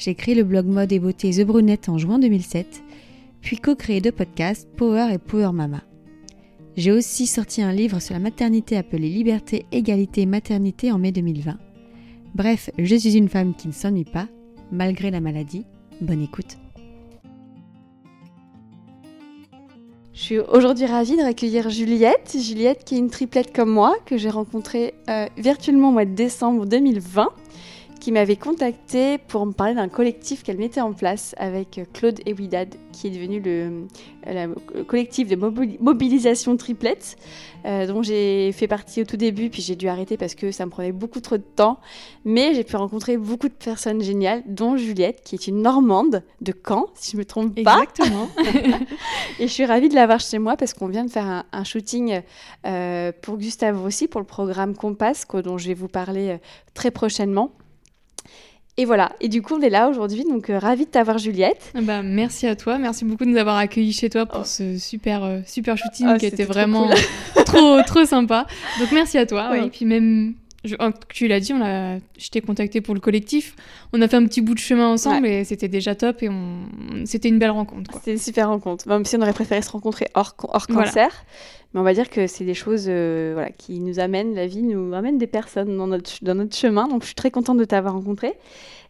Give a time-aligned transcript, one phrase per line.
[0.00, 2.82] j'ai créé le blog mode et beauté The Brunette en juin 2007,
[3.42, 5.82] puis co-créé deux podcasts, Power et Power Mama.
[6.74, 11.58] J'ai aussi sorti un livre sur la maternité appelé Liberté, Égalité, Maternité en mai 2020.
[12.34, 14.26] Bref, je suis une femme qui ne s'ennuie pas,
[14.72, 15.66] malgré la maladie.
[16.00, 16.56] Bonne écoute.
[20.14, 22.36] Je suis aujourd'hui ravie de recueillir Juliette.
[22.40, 26.14] Juliette qui est une triplette comme moi, que j'ai rencontrée euh, virtuellement au mois de
[26.14, 27.28] décembre 2020
[28.00, 32.74] qui m'avait contacté pour me parler d'un collectif qu'elle mettait en place avec Claude Ewidad,
[32.92, 33.86] qui est devenu le,
[34.84, 37.16] collectif de mobilisation triplette,
[37.66, 40.64] euh, dont j'ai fait partie au tout début, puis j'ai dû arrêter parce que ça
[40.64, 41.78] me prenait beaucoup trop de temps.
[42.24, 46.54] Mais j'ai pu rencontrer beaucoup de personnes géniales, dont Juliette, qui est une Normande de
[46.66, 47.82] Caen, si je me trompe pas.
[47.82, 48.28] Exactement.
[49.38, 52.22] et je suis ravie de l'avoir chez moi parce qu'on vient de faire un, shooting
[52.66, 56.38] euh, pour Gustave aussi, pour le programme Compass, dont je vais vous parler euh,
[56.72, 57.52] très prochainement.
[58.80, 61.70] Et voilà, et du coup on est là aujourd'hui, donc euh, ravi de t'avoir Juliette.
[61.82, 64.46] Bah, merci à toi, merci beaucoup de nous avoir accueillis chez toi pour oh.
[64.46, 66.88] ce super, euh, super shooting oh, qui était vraiment
[67.44, 68.46] trop, trop, sympa.
[68.78, 70.32] Donc merci à toi, et puis même
[70.64, 70.76] je,
[71.10, 73.54] tu l'as dit, on a, je t'ai contacté pour le collectif.
[73.92, 76.60] On a fait un petit bout de chemin ensemble et c'était déjà top et on,
[77.04, 77.90] c'était une belle rencontre.
[77.94, 78.88] C'était une super rencontre.
[78.88, 81.10] Même si on aurait préféré se rencontrer hors, hors cancer.
[81.72, 84.62] Mais on va dire que c'est des choses euh, voilà, qui nous amènent, la vie
[84.62, 86.88] nous amène des personnes dans notre, chemin.
[86.88, 88.32] Donc je suis très contente de t'avoir rencontré.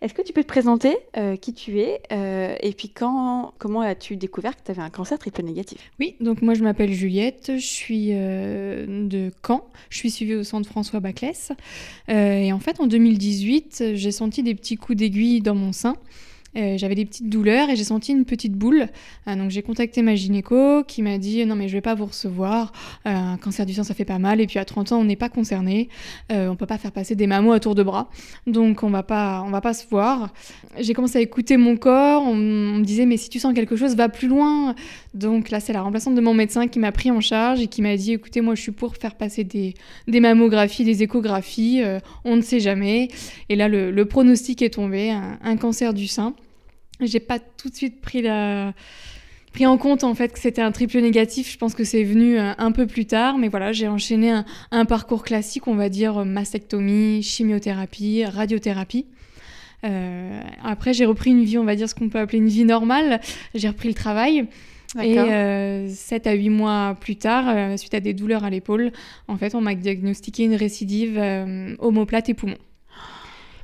[0.00, 3.82] Est-ce que tu peux te présenter euh, qui tu es euh, et puis quand, comment
[3.82, 5.90] as-tu découvert que tu avais un cancer triple négatif?
[6.00, 10.66] Oui, donc moi je m'appelle Juliette, je suis de Caen, je suis suivie au centre
[10.66, 11.52] François Baclès.
[12.08, 15.96] et en fait en 2018, j'ai senti des petits coups d'aiguille dans mon sein.
[16.56, 18.88] Euh, j'avais des petites douleurs et j'ai senti une petite boule.
[19.28, 22.06] Euh, donc j'ai contacté ma gynéco qui m'a dit non mais je vais pas vous
[22.06, 22.72] recevoir.
[23.06, 25.04] Euh, un cancer du sein ça fait pas mal et puis à 30 ans on
[25.04, 25.88] n'est pas concerné.
[26.30, 28.10] on peut pas faire passer des mamots à tour de bras.
[28.46, 30.32] Donc on va pas on va pas se voir.
[30.78, 32.22] J'ai commencé à écouter mon corps.
[32.22, 34.74] On, me disait mais si tu sens quelque chose va plus loin.
[35.12, 37.82] Donc là c'est la remplaçante de mon médecin qui m'a pris en charge et qui
[37.82, 39.74] m'a dit écoutez moi je suis pour faire passer des,
[40.06, 41.82] des mammographies, des échographies.
[42.24, 43.08] on ne sait jamais.
[43.48, 46.34] Et là le, pronostic est tombé un cancer du sein.
[47.00, 48.72] J'ai pas tout de suite pris la
[49.52, 51.52] pris en compte en fait que c'était un triple négatif.
[51.52, 54.32] Je pense que c'est venu euh, un peu plus tard, mais voilà, j'ai enchaîné
[54.70, 59.06] un, parcours classique, on va dire euh, mastectomie, chimiothérapie, radiothérapie.
[59.84, 62.64] Euh, après, j'ai repris une vie, on va dire ce qu'on peut appeler une vie
[62.64, 63.20] normale.
[63.54, 64.46] J'ai repris le travail.
[65.02, 68.92] Et euh, 7 à 8 mois plus tard, suite à des douleurs à l'épaule,
[69.28, 71.20] en fait, on m'a diagnostiqué une récidive
[71.78, 72.56] omoplate et poumon.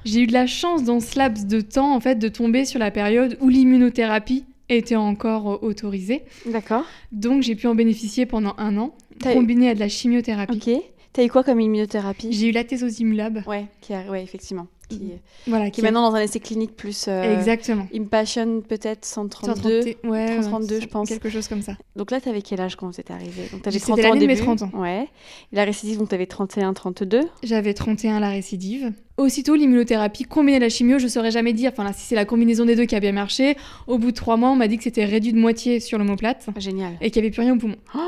[0.06, 2.78] J'ai eu de la chance dans ce laps de temps, en fait, de tomber sur
[2.78, 6.22] la période où l'immunothérapie était encore euh, autorisée.
[6.47, 6.84] D'accord.
[7.10, 10.62] Donc, j'ai pu en bénéficier pendant un an, combiné à de la chimiothérapie.
[10.64, 10.82] Ok.
[11.12, 12.28] T'as eu quoi comme immunothérapie?
[12.31, 13.43] J'ai eu la thésozimulab.
[13.48, 15.19] Ouais, qui ouais, effectivement qui, mm.
[15.47, 17.07] voilà, qui, est maintenant dans un essai clinique plus.
[17.09, 17.87] Euh, Exactement.
[17.95, 19.83] Impassion peut-être 132.
[19.83, 21.09] 130, ouais, 132, je pense.
[21.09, 21.77] Quelque chose comme ça.
[21.97, 24.11] Donc là, tu avais quel âge quand vous êtes arrivé Donc tu avais 30 ans
[24.13, 24.37] au début.
[24.37, 24.71] 30 ans.
[24.75, 25.09] Ouais.
[25.53, 28.93] Et la récidive, donc tu avais 31, 32 J'avais 31 la récidive.
[29.16, 31.71] Aussitôt, l'immunothérapie combinée à la chimio, je saurais jamais dire.
[31.72, 33.56] Enfin, là, si c'est la combinaison des deux qui a bien marché,
[33.87, 36.47] au bout de trois mois, on m'a dit que c'était réduit de moitié sur l'omoplate.
[36.59, 36.93] Génial.
[37.00, 37.76] Et qu'il n'y avait plus rien au poumon.
[37.94, 37.99] Oh,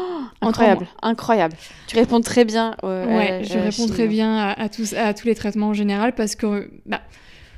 [0.42, 1.56] incroyable, incroyable.
[1.86, 2.76] Tu réponds très bien.
[2.82, 6.70] ouais, je réponds très bien à, tous, à tous les traitements en général parce que,
[6.84, 7.00] bah,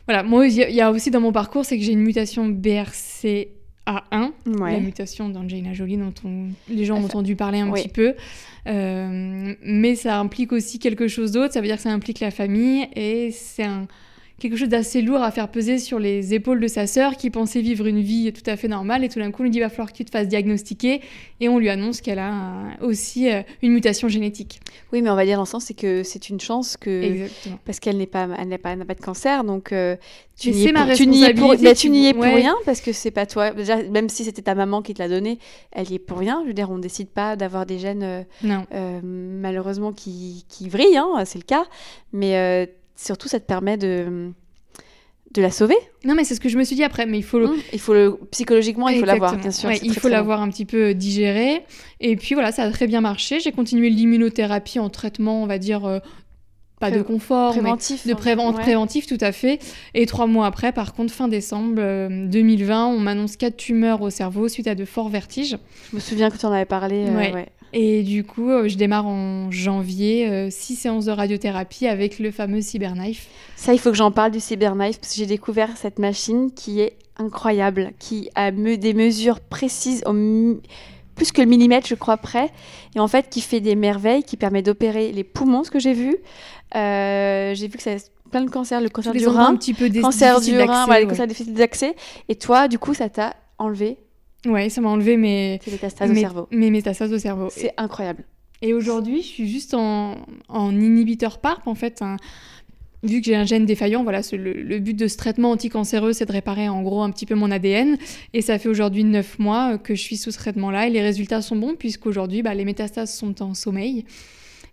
[0.07, 2.49] voilà, moi, il y, a aussi dans mon parcours, c'est que j'ai une mutation
[3.91, 6.13] BRCA1, la mutation d'Angelina Jolie dont
[6.69, 8.15] les gens ont entendu parler un petit peu.
[8.67, 12.31] Euh, mais ça implique aussi quelque chose d'autre, ça veut dire que ça implique la
[12.31, 13.87] famille et c'est un
[14.41, 17.61] quelque chose d'assez lourd à faire peser sur les épaules de sa sœur qui pensait
[17.61, 19.69] vivre une vie tout à fait normale et tout d'un coup on lui dit va
[19.69, 21.01] falloir que tu te fasses diagnostiquer
[21.41, 22.33] et on lui annonce qu'elle a
[22.81, 24.61] aussi euh, une mutation génétique.
[24.93, 27.29] Oui, mais on va dire dans le sens c'est que c'est une chance que
[27.65, 29.97] parce qu'elle n'est pas elle n'a pas, pas de cancer donc euh,
[30.37, 32.93] tu n'y es, pour, tu n'y es pour, tu n'y es pour rien parce que
[32.93, 33.51] c'est pas toi.
[33.51, 35.39] Déjà même si c'était ta maman qui te l'a donné,
[35.71, 36.41] elle y est pour rien.
[36.45, 41.25] Je veux dire on décide pas d'avoir des gènes euh, malheureusement qui qui vrillent hein,
[41.27, 41.67] c'est le cas.
[42.15, 42.71] Mais
[43.01, 44.31] surtout, ça te permet de,
[45.33, 45.77] de la sauver.
[46.05, 47.07] Non, mais c'est ce que je me suis dit après.
[47.07, 47.63] Mais il faut le, mmh.
[47.73, 49.71] il faut le psychologiquement, il faut l'avoir, bien sûr.
[49.71, 51.65] il faut l'avoir un petit peu digéré.
[52.01, 53.41] Et puis voilà, ça a très bien marché.
[53.41, 55.85] J'ai continué l'immunothérapie en traitement, on va dire.
[55.85, 55.99] Euh,
[56.79, 58.53] pas de confort, préventif, mais de hein.
[58.55, 59.59] préventif, tout à fait.
[59.93, 61.75] Et trois mois après, par contre, fin décembre
[62.09, 65.59] 2020, on m'annonce quatre tumeurs au cerveau suite à de forts vertiges.
[65.91, 67.05] Je me souviens que tu en avais parlé.
[67.05, 67.49] ouais.
[67.73, 73.29] Et du coup, je démarre en janvier, six séances de radiothérapie avec le fameux Cyberknife.
[73.57, 76.81] Ça, il faut que j'en parle du Cyberknife parce que j'ai découvert cette machine qui
[76.81, 80.03] est incroyable, qui a des mesures précises,
[81.15, 82.51] plus que le millimètre, je crois, près,
[82.97, 85.93] et en fait qui fait des merveilles, qui permet d'opérer les poumons, ce que j'ai
[85.93, 86.17] vu.
[86.75, 87.91] Euh, j'ai vu que ça
[88.31, 91.09] plein de cancers, le cancer du rein, un petit peu cancer du rein, ouais, le
[91.09, 91.95] cancer d'accès.
[92.29, 93.99] Et toi, du coup, ça t'a enlevé
[94.47, 96.49] Ouais, ça m'a enlevé mes métastases au cerveau.
[96.51, 97.49] Mes métastases au cerveau.
[97.51, 98.25] C'est incroyable.
[98.63, 100.17] Et aujourd'hui, je suis juste en,
[100.49, 102.17] en inhibiteur PARP, en fait, un,
[103.03, 106.33] vu que j'ai un gène défaillant, voilà, le, but de ce traitement anticancéreux, c'est de
[106.33, 107.97] réparer en gros un petit peu mon ADN.
[108.35, 110.87] Et ça fait aujourd'hui 9 mois que je suis sous ce traitement-là.
[110.87, 114.05] Et les résultats sont bons, puisqu'aujourd'hui, bah, les métastases sont en sommeil.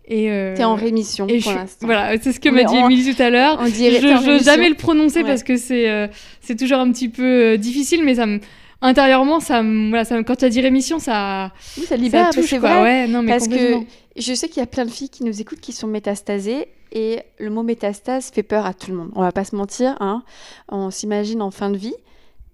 [0.10, 1.86] Et euh, T'es en rémission pour l'instant.
[1.86, 3.66] Voilà, c'est ce que m'a dit Émilie tout à l'heure.
[3.66, 6.08] Je ne jamais le prononcer parce que c'est euh,
[6.40, 7.24] c'est toujours un petit peu
[7.54, 8.40] euh, difficile, mais ça me
[8.82, 12.32] intérieurement, ça, voilà, ça, quand tu as dit rémission, ça, oui, ça libère.
[12.34, 12.82] c'est vrai.
[12.82, 13.80] Ouais, non, mais parce que
[14.16, 17.20] je sais qu'il y a plein de filles qui nous écoutent qui sont métastasées et
[17.40, 19.12] le mot métastase fait peur à tout le monde.
[19.16, 20.24] On va pas se mentir, hein.
[20.70, 21.96] on s'imagine en fin de vie.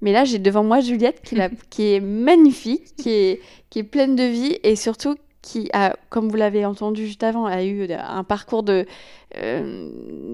[0.02, 1.38] Mais là, j'ai devant moi Juliette qui,
[1.70, 6.30] qui est magnifique, qui est, qui est pleine de vie et surtout qui a, comme
[6.30, 8.88] vous l'avez entendu juste avant, a eu un parcours de
[9.38, 9.90] euh,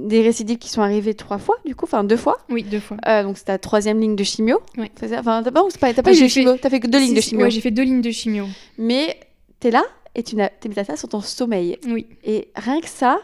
[0.05, 2.37] des récidives qui sont arrivées trois fois, du coup, enfin deux fois.
[2.49, 2.95] Oui, deux fois.
[3.07, 4.59] Euh, donc c'est ta troisième ligne de chimio.
[4.77, 4.89] Oui.
[5.03, 7.43] Enfin, t'as pas, pas, pas, eu de chimio, t'as fait que deux lignes de chimio.
[7.43, 8.45] Ouais, j'ai fait deux lignes de chimio.
[8.77, 9.19] Mais
[9.59, 9.83] t'es là
[10.15, 11.77] et tu tes métastases sont en sommeil.
[11.87, 12.05] Oui.
[12.23, 13.19] Et rien que ça,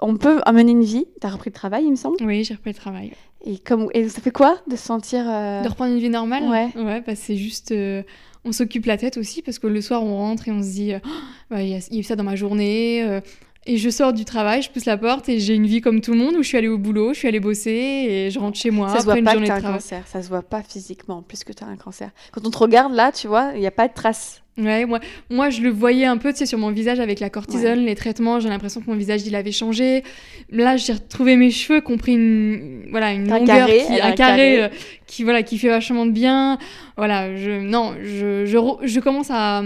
[0.00, 1.06] on peut amener une vie.
[1.20, 2.16] T'as repris le travail, il me semble.
[2.22, 3.12] Oui, j'ai repris le travail.
[3.46, 5.24] Et, comme, et ça fait quoi de se sentir.
[5.28, 6.70] Euh, de reprendre une vie normale Ouais.
[6.76, 7.72] Ouais, bah, c'est juste.
[7.72, 8.02] Euh,
[8.46, 10.92] on s'occupe la tête aussi parce que le soir, on rentre et on se dit
[10.94, 11.08] oh,
[11.50, 13.02] bah, il y, a eu ça dans ma journée.
[13.02, 13.20] Euh,
[13.66, 16.12] et je sors du travail, je pousse la porte et j'ai une vie comme tout
[16.12, 18.58] le monde où je suis allée au boulot, je suis allée bosser et je rentre
[18.58, 19.76] chez moi ça après se voit une pas journée que de as travail.
[19.76, 22.10] un cancer, ça se voit pas physiquement plus que tu as un cancer.
[22.32, 24.42] Quand on te regarde là, tu vois, il n'y a pas de traces.
[24.56, 25.00] Ouais, moi,
[25.30, 27.96] moi je le voyais un peu, tu sais, sur mon visage avec la cortisone, les
[27.96, 30.04] traitements, j'ai l'impression que mon visage il avait changé.
[30.50, 34.62] Là, j'ai retrouvé mes cheveux, compris une voilà, une longueur carré, qui un un carré,
[34.62, 34.68] euh,
[35.06, 36.58] qui voilà, qui fait vachement de bien.
[36.96, 39.62] Voilà, je non, je je, je commence à,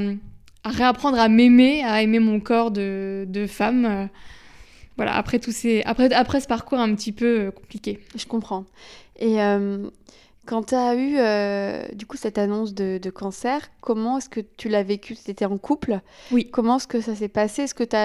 [0.64, 3.84] à réapprendre à m'aimer, à aimer mon corps de, de femme.
[3.84, 4.06] euh,
[4.96, 8.00] voilà, après tout ces après après ce parcours un petit peu euh, compliqué.
[8.16, 8.64] Je comprends.
[9.16, 9.88] Et euh,
[10.44, 14.40] quand tu as eu euh, du coup cette annonce de, de cancer, comment est-ce que
[14.40, 15.14] tu l'as vécu?
[15.14, 16.00] Tu étais en couple?
[16.32, 16.48] Oui.
[16.50, 17.62] Comment est-ce que ça s'est passé?
[17.62, 17.96] Est-ce que tu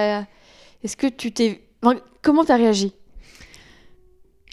[0.84, 1.62] est-ce que tu t'es
[2.22, 2.92] comment tu as réagi?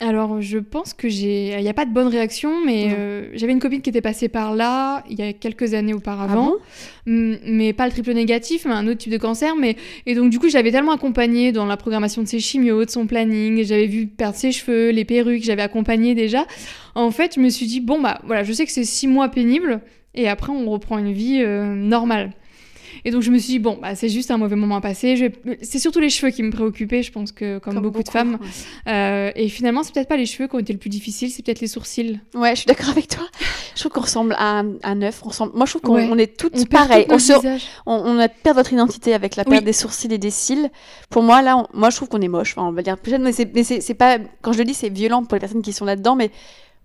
[0.02, 1.56] Alors, je pense que j'ai.
[1.56, 4.30] Il n'y a pas de bonne réaction, mais euh, j'avais une copine qui était passée
[4.30, 6.46] par là il y a quelques années Ah auparavant.
[6.46, 6.58] bon?
[7.06, 9.56] Mm, mais pas le triple négatif, mais un autre type de cancer.
[9.56, 9.76] Mais...
[10.08, 13.06] Et donc, du coup, j'avais tellement accompagné dans la programmation de ses chimios, de son
[13.06, 13.64] planning.
[13.64, 16.48] J'avais vu perdre ses cheveux, les perruques, j'avais accompagné déjà.
[16.96, 19.30] En fait, je me suis dit, bon, bah voilà, je sais que c'est six mois
[19.30, 19.82] pénibles.
[20.16, 22.32] Et après, on reprend une vie euh, normale.
[23.06, 25.16] Et donc, je me suis dit, bon, bah, c'est juste un mauvais moment à passer.
[25.16, 25.26] Je
[25.62, 28.38] C'est surtout les cheveux qui me préoccupaient, je pense que comme, beaucoup, de femmes.
[28.42, 28.92] ouais.
[28.94, 31.44] Euh, et finalement, c'est peut-être pas les cheveux qui ont été le plus difficile, c'est
[31.44, 32.20] peut-être les sourcils.
[32.36, 33.24] Ouais, je suis d'accord avec toi.
[33.76, 35.22] Je trouve qu'on ressemble à un, un œuf.
[35.26, 35.54] On ressemble...
[35.56, 36.08] Moi, je trouve qu'on Ouais.
[36.12, 37.04] on est toutes On perd pareilles.
[37.06, 37.64] tout On, notre se- visage.
[37.86, 39.52] on, on a perdu notre identité avec la Oui.
[39.52, 40.70] perte des sourcils et des cils.
[41.10, 42.54] Pour moi, là, moi, je trouve qu'on est moche.
[42.58, 43.32] Enfin, on va dire plus jeune, mais
[43.64, 44.18] c'est pas.
[44.42, 46.32] Quand je le dis, c'est violent pour les personnes qui sont là-dedans, mais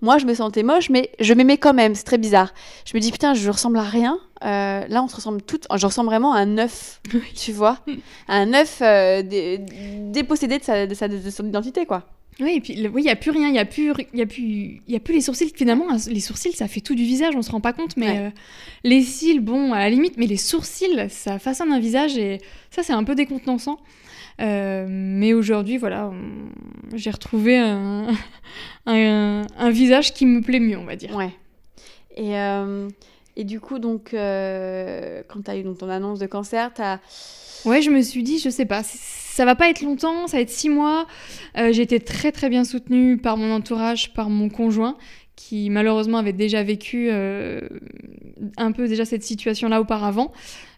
[0.03, 1.95] moi, je me sentais moche, mais je m'aimais quand même.
[1.95, 2.53] C'est très bizarre.
[2.85, 4.19] Je me dis, putain, je ressemble à rien.
[4.45, 5.67] Euh, là, on se ressemble toutes.
[5.75, 7.01] Je ressemble vraiment à un œuf,
[7.35, 7.79] tu vois.
[8.29, 9.59] Un œuf euh, dé-
[10.13, 12.05] dépossédé de, sa, de, sa- de son identité, quoi.
[12.39, 14.19] Oui, et puis le- oui, il y a plus rien, il y a plus, il
[14.19, 14.43] y a plus,
[14.87, 15.51] il y a plus les sourcils.
[15.57, 17.97] Finalement, les sourcils, ça fait tout du visage, on se rend pas compte.
[17.97, 18.19] Mais Ouais.
[18.19, 18.31] euh,
[18.85, 22.39] les cils, bon, à la limite, mais les sourcils, ça façonne un visage et
[22.71, 23.79] ça, c'est un peu décontenançant.
[24.41, 26.13] Euh, mais aujourd'hui, voilà,
[26.95, 28.09] j'ai retrouvé un,
[28.87, 31.15] un, un visage qui me plaît mieux, on va dire.
[31.15, 31.33] Ouais.
[32.17, 32.89] Et, euh,
[33.37, 36.83] et du coup, donc, euh, quand tu as eu donc, ton annonce de cancer, tu
[36.83, 37.01] as.
[37.65, 40.41] Ouais, je me suis dit, je sais pas, ça va pas être longtemps, ça va
[40.43, 41.07] être six mois.
[41.59, 44.97] Euh, j'ai été très très bien soutenue par mon entourage, par mon conjoint,
[45.35, 47.61] qui malheureusement avait déjà vécu euh,
[48.57, 50.33] un peu déjà cette situation-là auparavant.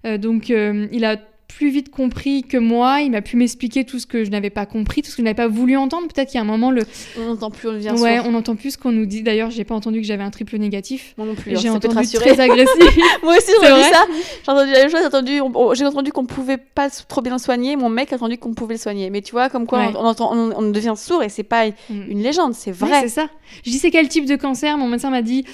[0.07, 4.07] Euh, donc il a plus vite compris que moi, il m'a pu m'expliquer tout ce
[4.07, 6.07] que je n'avais pas compris, tout ce que je n'avais pas voulu entendre.
[6.07, 6.83] Peut-être qu'il y a un moment, le...
[7.19, 8.26] On n'entend plus, on devient ouais, sourd.
[8.28, 9.23] on n'entend plus ce qu'on nous dit.
[9.23, 11.14] D'ailleurs, j'ai pas entendu que j'avais un triple négatif.
[11.17, 12.99] Moi non plus, hein, J'ai entendu très agressif.
[13.23, 14.07] Moi aussi, j'ai entendu ça.
[14.45, 15.00] J'ai entendu la même chose.
[15.00, 17.76] J'ai entendu, on- entendu qu'on pouvait pas trop bien le soigner.
[17.76, 19.09] Mon mec a entendu qu'on pouvait le soigner.
[19.11, 19.93] Mais tu vois, comme quoi, Ouais.
[19.97, 21.73] on, on entend, on, on devient sourd et c'est pas Mm.
[22.11, 23.00] une légende, c'est Ouais, vrai.
[23.02, 23.28] c'est ça.
[23.64, 24.76] Je dis c'est quel type de cancer?
[24.78, 25.45] Mon médecin m'a dit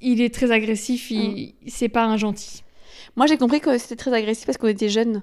[0.00, 1.54] il est très agressif, il...
[1.66, 2.62] c'est pas un gentil.
[3.18, 5.22] Moi, j'ai compris que c'était très agressif parce qu'on était jeunes.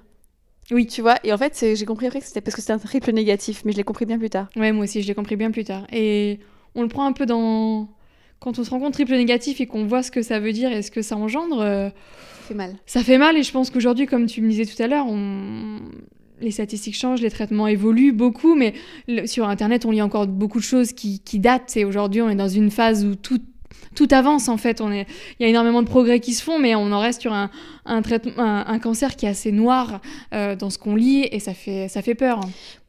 [0.70, 0.86] Oui.
[0.86, 3.10] Tu vois, et en fait, j'ai compris après que c'était parce que c'était un triple
[3.12, 4.48] négatif, mais je l'ai compris bien plus tard.
[4.56, 5.86] Ouais, moi aussi, je l'ai compris bien plus tard.
[5.92, 6.38] Et
[6.74, 7.88] on le prend un peu dans.
[8.38, 10.70] Quand on se rend compte triple négatif et qu'on voit ce que ça veut dire
[10.70, 12.74] et ce que ça engendre, euh, Ça fait mal.
[12.84, 13.36] ça fait mal.
[13.36, 15.78] Et je pense qu'aujourd'hui, comme tu me disais tout à l'heure, on...
[16.42, 18.74] les statistiques changent, les traitements évoluent beaucoup, mais
[19.08, 21.74] le- sur Internet, on lit encore beaucoup de choses qui, qui datent.
[21.78, 23.40] Et aujourd'hui, on est dans une phase où tout,
[23.94, 24.80] tout avance, en fait.
[24.80, 25.06] On est...
[25.38, 27.50] Il y a énormément de progrès qui se font, mais on en reste sur un,
[27.84, 30.00] un, traitement, un, un cancer qui est assez noir
[30.34, 32.40] euh, dans ce qu'on lit, et ça fait, ça fait peur.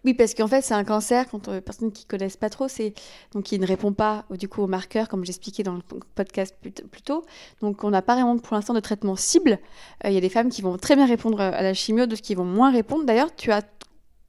[0.06, 2.94] Oui, parce qu'en fait, c'est un cancer, quand euh, personnes qui connaissent pas trop, c'est
[3.34, 5.82] donc qui ne répond pas du coup aux marqueurs, comme j'expliquais dans le
[6.16, 6.72] podcast plus,
[7.04, 7.26] tôt.
[7.62, 9.60] Donc, on n'a pas vraiment pour l'instant de traitement cible.
[10.06, 12.22] Euh, Il y a des femmes qui vont très bien répondre à la chimio, d'autres
[12.22, 13.04] qui vont moins répondre.
[13.06, 13.62] D'ailleurs, tu as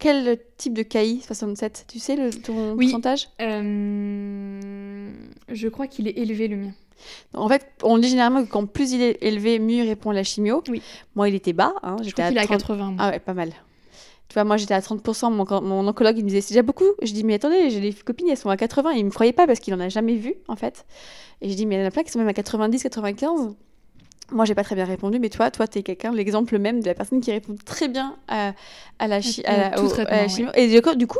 [0.00, 2.86] quel type de KI 67 Tu sais le, ton Oui.
[2.86, 3.28] pourcentage?
[3.40, 4.77] Euh,
[5.48, 6.70] Je crois qu'il est élevé, le mien.
[7.34, 10.14] En fait, on dit généralement que quand plus il est élevé, mieux il répond à
[10.14, 10.62] la chimio.
[10.68, 10.82] Oui.
[11.14, 11.72] Moi, il était bas.
[11.82, 12.76] hein, Je J'étais à 30 80.
[12.90, 12.94] moi.
[12.98, 13.52] Ah ouais, pas mal.
[14.28, 16.84] Tu vois, moi j'étais à 30%, mon, mon oncologue il me disait c'est déjà beaucoup.
[17.00, 18.90] Je dis mais attendez, j'ai des copines, elles sont à 80.
[18.92, 20.84] Il me croyait pas parce qu'il en a jamais vu en fait.
[21.40, 23.54] Et je dis mais il y en a plein qui sont même à 90, 95.
[24.30, 26.94] Moi j'ai pas très bien répondu, mais toi, toi t'es quelqu'un, l'exemple même de la
[26.94, 28.52] personne qui répond très bien à,
[28.98, 30.28] à la, chi- à la- au- à la ouais.
[30.28, 30.50] chimio.
[30.54, 31.18] Et du coup, du coup,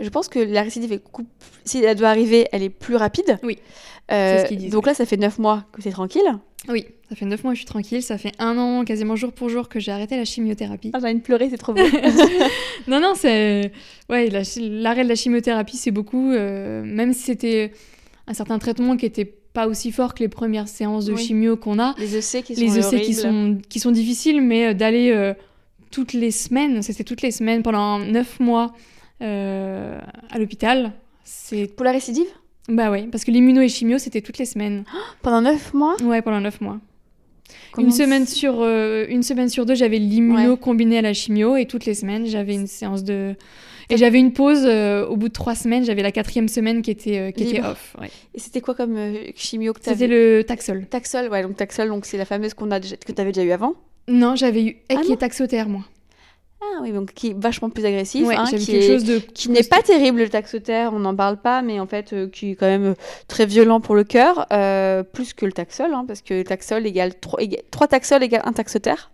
[0.00, 1.02] je pense que la récidive est
[1.64, 3.38] si elle doit arriver, elle est plus rapide.
[3.44, 3.58] Oui.
[4.10, 6.22] Euh, ce disent, donc là, ça fait 9 mois que c'est tranquille.
[6.68, 8.02] Oui, ça fait 9 mois que je suis tranquille.
[8.02, 10.90] Ça fait un an, quasiment jour pour jour, que j'ai arrêté la chimiothérapie.
[10.92, 11.80] Ah, j'ai envie de pleurer, c'est trop beau.
[12.88, 13.70] Non, non, c'est.
[14.08, 16.32] Ouais, la l'arrêt de la chimiothérapie, c'est beaucoup.
[16.32, 17.72] euh, Même si c'était
[18.26, 21.22] un certain traitement qui était pas aussi fort que les premières séances de Oui.
[21.24, 24.68] chimio qu'on a, les EC qui sont les EC qui sont, qui sont difficiles, mais
[24.68, 25.34] euh, d'aller euh,
[25.90, 28.72] toutes les semaines, c'était toutes les semaines pendant 9 mois
[29.22, 29.98] euh,
[30.30, 30.92] à l'hôpital.
[31.24, 31.66] C'est.
[31.74, 32.26] Pour la récidive?
[32.68, 34.84] Bah ouais, parce que l'immuno et chimio, c'était toutes les semaines.
[35.22, 35.96] Pendant 9 mois?
[36.02, 36.78] Ouais, pendant 9 mois.
[37.72, 40.56] Comment Une semaine, sur, euh, une semaine sur deux, j'avais l'immuno Ouais.
[40.58, 43.34] combiné à la chimio et toutes les semaines, j'avais une séance de.
[43.90, 46.90] Et j'avais une pause euh, au bout de trois semaines, j'avais la quatrième semaine qui
[46.90, 47.96] était, euh, qui était off.
[48.00, 48.10] ouais.
[48.34, 50.86] Et c'était quoi comme euh, chimio que tu C'était le Taxol.
[50.86, 53.44] Taxol, ouais, donc Taxol, donc c'est la fameuse qu'on a déjà, que tu avais déjà
[53.46, 53.74] eu avant.
[54.08, 55.82] Non, j'avais eu Ah non et Taxotère, moi.
[56.62, 59.18] Ah oui, donc qui est vachement plus agressif, Ouais, hein, qui quelque est- chose de.
[59.18, 62.50] qui n'est pas terrible le taxotère, on n'en parle pas, mais en fait euh, qui
[62.50, 62.94] est quand même
[63.28, 66.86] très violent pour le cœur, euh, plus que le taxol, hein, parce que le taxol
[66.86, 67.40] égale 3,
[67.88, 69.10] taxol égale 1 taxotère.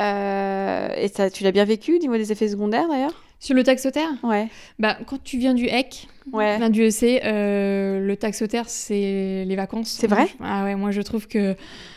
[0.00, 3.22] Euh, et ça, tu l'as bien vécu niveau des effets secondaires d'ailleurs?
[3.38, 6.54] Sur le Taxotère Ouais, bah, Quand tu viens du EC, ouais.
[6.56, 9.88] Enfin, du EC, euh, le taxotère, c'est les vacances.
[10.00, 11.52] C'est vrai Ah ouais, moi je trouve que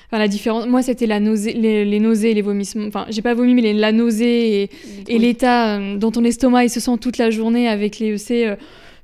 [0.08, 0.68] enfin, la différence.
[0.68, 2.88] Moi, c'était la nausée, les, les nausées, les vomissements.
[2.88, 4.70] Enfin, j'ai pas vomi, mais les- la nausée
[5.08, 8.46] et, l'état euh, dont ton estomac il se sent toute la journée avec les EC,
[8.46, 8.56] euh,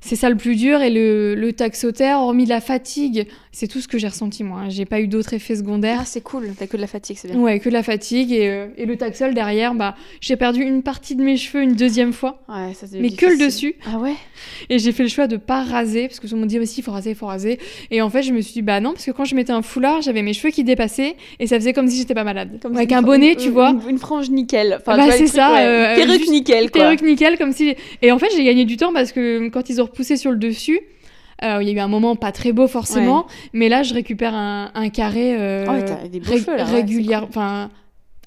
[0.06, 0.80] c'est ça le plus dur.
[0.80, 4.60] Et le, le taxotère, hormis de la fatigue, c'est tout ce que j'ai ressenti moi.
[4.60, 4.68] hein.
[4.68, 5.98] J'ai pas eu d'autres effets secondaires.
[6.00, 7.40] Ah, c'est cool, t'as que de la fatigue, c'est bien.
[7.40, 10.82] Ouais, que de la fatigue et, euh, et le taxol derrière, bah j'ai perdu une
[10.82, 13.74] partie de mes cheveux une deuxième fois, Ouais, ça, c'est mais que le dessus.
[13.86, 14.14] Ah ouais?
[14.70, 16.80] Et j'ai fait le choix de pas raser, parce que tout le monde dit, aussi
[16.80, 17.58] il faut raser, il faut raser.
[17.90, 19.62] Et en fait, je me suis dit, bah non, parce que quand je mettais un
[19.62, 22.58] foulard, j'avais mes cheveux qui dépassaient, et ça faisait comme si j'étais pas malade.
[22.62, 23.70] Comme Avec un bonnet, une- tu vois.
[23.70, 24.76] Une, une frange nickel.
[24.80, 25.60] Enfin, Bah, c'est ça, ouais.
[25.64, 26.82] euh, Perruque nickel, quoi.
[26.82, 27.74] Perruque nickel, comme si.
[28.02, 30.36] Et en fait, j'ai gagné du temps parce que quand ils ont repoussé sur le
[30.36, 30.80] dessus,
[31.44, 34.34] euh, il y a eu un moment pas très beau forcément, mais là, je récupère
[34.34, 37.28] un, un carré euh, Ah des ré- là, régulière, cool.
[37.30, 37.70] enfin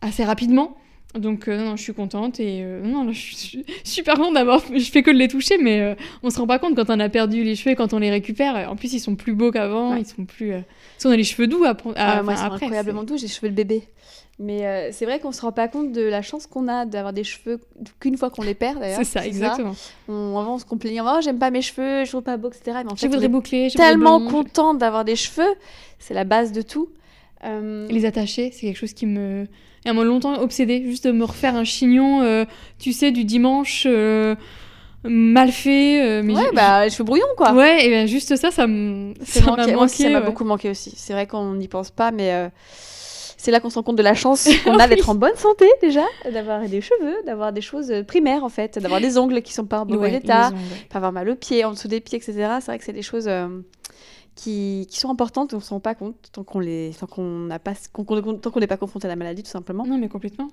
[0.01, 0.75] assez rapidement.
[1.15, 4.61] Donc euh, non, je suis contente et euh, non, là, je suis super contente d'avoir.
[4.71, 6.99] Je fais que de les toucher, mais euh, on se rend pas compte quand on
[6.99, 8.69] a perdu les cheveux quand on les récupère.
[8.69, 9.93] En plus, ils sont plus beaux qu'avant.
[9.93, 10.01] Ouais.
[10.01, 10.53] Ils sont plus.
[11.05, 12.65] on a les cheveux doux à, à- Ah, moi, ils sont après.
[12.65, 13.83] incroyablement doux, j'ai les cheveux de bébé.
[14.41, 17.11] Mais euh, c'est vrai qu'on se rend pas compte de la chance qu'on a d'avoir
[17.11, 17.59] des cheveux
[17.99, 18.99] qu'une fois qu'on les perd d'ailleurs.
[18.99, 19.75] C'est ça, exactement.
[20.07, 22.77] On, avant, on se complaignait, oh, j'aime pas mes cheveux, je trouve pas beau, etc.
[22.85, 23.69] Mais en Je fait, voudrais boucler.
[23.69, 25.53] je tellement content d'avoir des cheveux,
[25.99, 26.89] c'est la base de tout.
[27.43, 29.45] Euh, Les attacher, c'est quelque chose qui me.
[29.85, 32.45] Et à moi longtemps obsédé, juste de me refaire un chignon, euh,
[32.79, 33.85] tu sais, du dimanche
[35.03, 36.01] mal fait.
[36.03, 37.53] euh, mais Ouais, bah, les cheveux brouillons, quoi.
[37.53, 39.13] Ouais, et ben juste ça, ça m'a
[39.45, 39.73] manqué.
[39.73, 40.93] Moi aussi, ça m'a beaucoup manqué aussi.
[40.95, 42.49] C'est vrai qu'on n'y pense pas, mais euh,
[43.39, 45.65] c'est là qu'on se rend compte de la chance qu'on a d'être en bonne santé
[45.81, 49.53] déjà, d'avoir des cheveux, d'avoir des choses euh, primaires en fait, d'avoir des ongles qui
[49.53, 50.51] sont pas en bon Ouais, état,
[50.89, 52.33] pas avoir mal aux pieds, en dessous des pieds, etc.
[52.59, 53.47] C'est vrai que c'est des choses euh,
[54.35, 57.23] qui, qui sont importantes on ne se rend pas compte tant qu'on les, tant qu'on
[57.23, 59.85] n'a pas, tant qu'on n'est pas confronté à la maladie tout simplement.
[59.85, 60.49] Non, mais complètement.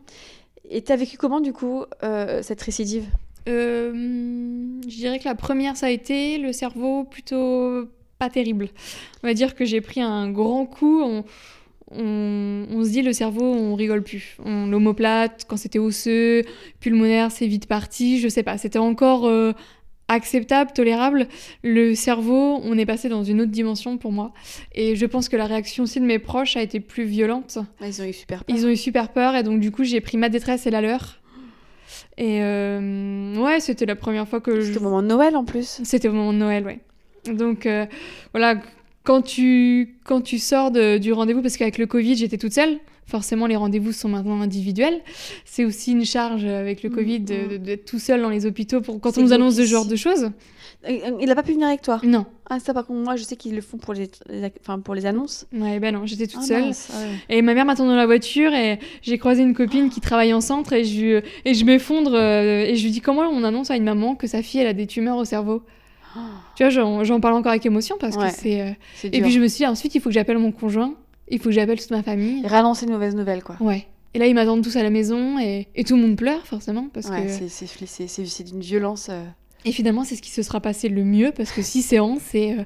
[0.71, 3.07] Et t'as vécu comment du coup euh, cette récidive?
[3.49, 3.93] Euh,
[4.89, 7.85] je dirais que la première, ça a été le cerveau plutôt
[8.19, 8.69] pas terrible.
[9.23, 11.01] On va dire que j'ai pris un grand coup.
[11.03, 11.25] On,
[11.91, 14.37] on, on se dit le cerveau, on rigole plus.
[14.45, 16.43] On l'omoplate, quand c'était osseux,
[16.81, 18.19] pulmonaire, c'est vite parti.
[18.21, 19.53] Je sais pas, c'était encore euh,
[20.09, 21.29] acceptable, tolérable.
[21.63, 24.33] Le cerveau, on est passé dans une autre dimension pour moi.
[24.75, 27.59] Et je pense que la réaction aussi de mes proches a été plus violente.
[27.81, 28.57] Ils ont eu super peur.
[28.57, 30.81] Ils ont eu super peur et donc du coup j'ai pris ma détresse et la
[30.81, 31.21] leur.
[32.19, 34.67] Et euh, ouais, c'était la première fois que je.
[34.67, 35.81] C'était au moment de Noël en plus.
[35.85, 36.81] C'était au moment de Noël, ouais.
[37.33, 37.87] Donc euh,
[38.33, 38.61] voilà,
[39.07, 42.77] quand tu, quand tu sors de- du rendez-vous, parce qu'avec le Covid, j'étais toute seule.
[43.09, 45.01] Forcément, les rendez-vous sont maintenant individuels.
[45.45, 48.47] C'est aussi une charge avec le Mhm, Covid de- de- d'être tout seul dans les
[48.47, 50.31] hôpitaux pour quand on nous annonce ce genre de choses.
[50.89, 52.01] Et Il a pas pu venir avec toi?
[52.03, 52.27] Non.
[52.51, 54.95] Ah, ça, par contre, moi, je sais qu'ils le font pour les, les- enfin, pour
[54.95, 55.47] les annonces.
[55.53, 56.65] Ouais, ben non, j'étais toute Ah, seule.
[56.65, 57.37] mince, ah ouais.
[57.37, 60.41] Et ma mère m'attend dans la voiture et j'ai croisé une copine qui travaille en
[60.41, 63.77] centre et je, et je m'effondre euh, et je lui dis comment on annonce à
[63.77, 65.63] une maman que sa fille elle a des tumeurs au cerveau?
[66.57, 68.29] Tu vois, j'en parle encore avec émotion parce Ouais.
[68.31, 68.61] que c'est.
[68.63, 69.23] euh, C'est Et dur.
[69.23, 70.95] puis je me suis dit ensuite il faut que j'appelle mon conjoint,
[71.29, 72.47] il faut que j'appelle toute ma famille.
[72.47, 73.57] Relancer une mauvaise nouvelle, quoi.
[73.61, 73.87] Ouais.
[74.15, 76.89] Et là ils m'attendent tous à la maison et, et tout le monde pleure forcément
[76.93, 77.29] parce Ouais, que.
[77.29, 79.09] c'est- c'est c'est- c'est- c'est d'une violence.
[79.11, 79.23] euh,
[79.67, 82.53] Et finalement c'est ce qui se sera passé le mieux parce que six séances c'est.
[82.53, 82.63] euh,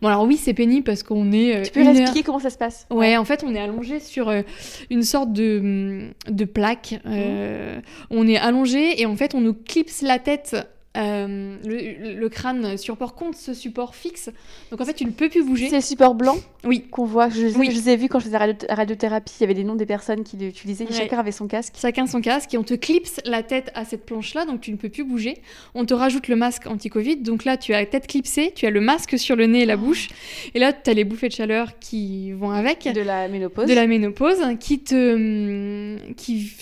[0.00, 1.56] Bon alors oui c'est pénible parce qu'on est.
[1.56, 2.86] euh, Tu peux heure- réexpliquer comment ça se passe?
[2.90, 4.42] Ouais, en fait, on est allongé sur euh,
[4.90, 7.00] une sorte de, de plaque.
[7.06, 7.80] euh,
[8.10, 10.54] On est allongé et en fait, on nous clipse la tête.
[10.96, 14.28] Euh, le, le crâne sur support contre ce support fixe.
[14.70, 15.68] Donc en fait, tu ne peux plus bouger.
[15.70, 16.84] C'est le support blanc Oui.
[16.90, 17.30] qu'on voit.
[17.30, 17.68] Je, les Oui.
[17.70, 19.32] je les ai vus quand je faisais la radio- la radiothérapie.
[19.38, 20.84] Il y avait des noms des personnes qui l'utilisaient.
[20.84, 20.92] Ouais.
[20.92, 21.74] Chacun avait son casque.
[21.80, 24.76] Chacun son casque et on te clipse la tête à cette planche-là, donc tu ne
[24.76, 25.38] peux plus bouger.
[25.74, 28.70] On te rajoute le masque anti-Covid, donc là tu as la tête clipsée, tu as
[28.70, 30.08] le masque sur le nez et la bouche,
[30.54, 32.86] et là tu as les bouffées de chaleur qui vont avec.
[32.92, 33.66] De la ménopause.
[33.66, 36.52] de la ménopause qui te qui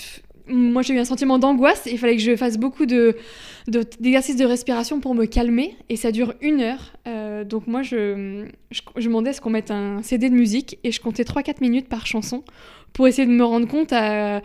[0.48, 1.88] moi j'ai eu un sentiment d'angoisse.
[1.90, 3.16] Il fallait que je fasse beaucoup de
[3.68, 5.76] de- d'exercices de respiration pour me calmer.
[5.88, 6.92] Et ça dure une heure.
[7.06, 10.78] Euh, donc moi je, je, je demandais à ce qu'on mette un CD de musique.
[10.84, 12.42] Et je comptais 3-4 minutes par chanson
[12.92, 14.40] pour essayer de me rendre compte à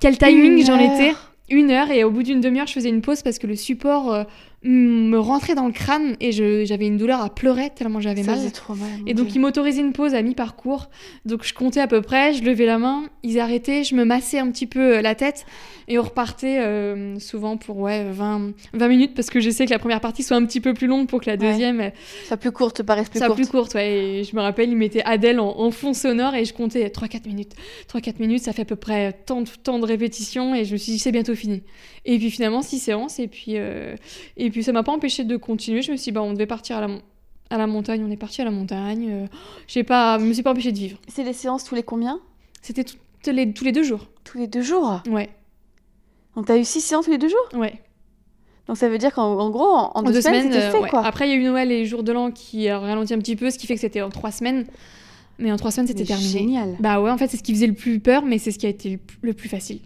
[0.00, 1.12] quel timing j'en étais.
[1.48, 1.90] Une heure.
[1.92, 4.24] Et au bout d'une demi-heure je faisais une pause parce que le support euh,
[4.62, 8.74] me rentrait dans le crâne et j'avais une douleur à pleurer tellement j'avais mal trop
[8.74, 8.88] mal.
[9.06, 9.36] et donc, Dieu.
[9.36, 10.88] ils m'autorisaient une pause à mi-parcours.
[11.24, 14.38] Donc, je comptais à peu près, je levais la main, ils arrêtaient, je me massais
[14.38, 15.46] un petit peu euh, la tête
[15.88, 19.78] et on repartait euh, souvent pour ouais, 20, 20 minutes parce que j'essaie que la
[19.78, 21.50] première partie soit un petit peu plus longue pour que la Ouais.
[21.52, 21.90] deuxième euh,
[22.26, 23.38] Soit plus courte, paraisse plus soit courte.
[23.38, 23.74] plus courte.
[23.74, 23.92] Ouais.
[24.20, 27.26] Et je me rappelle, ils mettaient Adèle en, en fond sonore et je comptais 3-4
[27.26, 27.52] minutes.
[27.92, 30.76] 3-4 minutes, ça fait à peu près tant de, tant de répétitions et je me
[30.78, 31.62] suis dit, c'est bientôt fini.
[32.04, 33.94] Et puis finalement, 6 séances et puis, euh,
[34.36, 35.82] et puis ça m'a pas empêché de continuer.
[35.82, 36.88] Je me suis dit, bah, on devait partir à la,
[37.50, 39.08] à la montagne, on est parti à la montagne.
[39.10, 39.26] Euh,
[39.68, 40.98] j'ai pas, je me suis pas empêché de vivre.
[41.06, 42.20] C'est des séances tous les combien?
[42.62, 42.84] C'était
[43.32, 44.06] les, tous les deux jours.
[44.24, 45.00] Tous les deux jours?
[45.08, 45.28] Ouais,
[46.36, 47.48] Donc t'as eu six séances tous les deux jours?
[47.54, 47.80] Ouais.
[48.68, 50.88] Donc ça veut dire qu'en en gros, en, en deux, semaines, c'était euh, fait ouais.
[50.90, 51.04] quoi.
[51.04, 53.18] Après, il y a eu Noël et les jours de l'an qui a ralenti un
[53.18, 54.66] petit peu, ce qui fait que c'était en 3 semaines.
[55.38, 56.28] Mais en 3 semaines, c'était terminé.
[56.28, 56.76] Génial.
[56.80, 58.66] Bah ouais, en fait, c'est ce qui faisait le plus peur, mais c'est ce qui
[58.66, 59.80] a été le plus- le plus facile.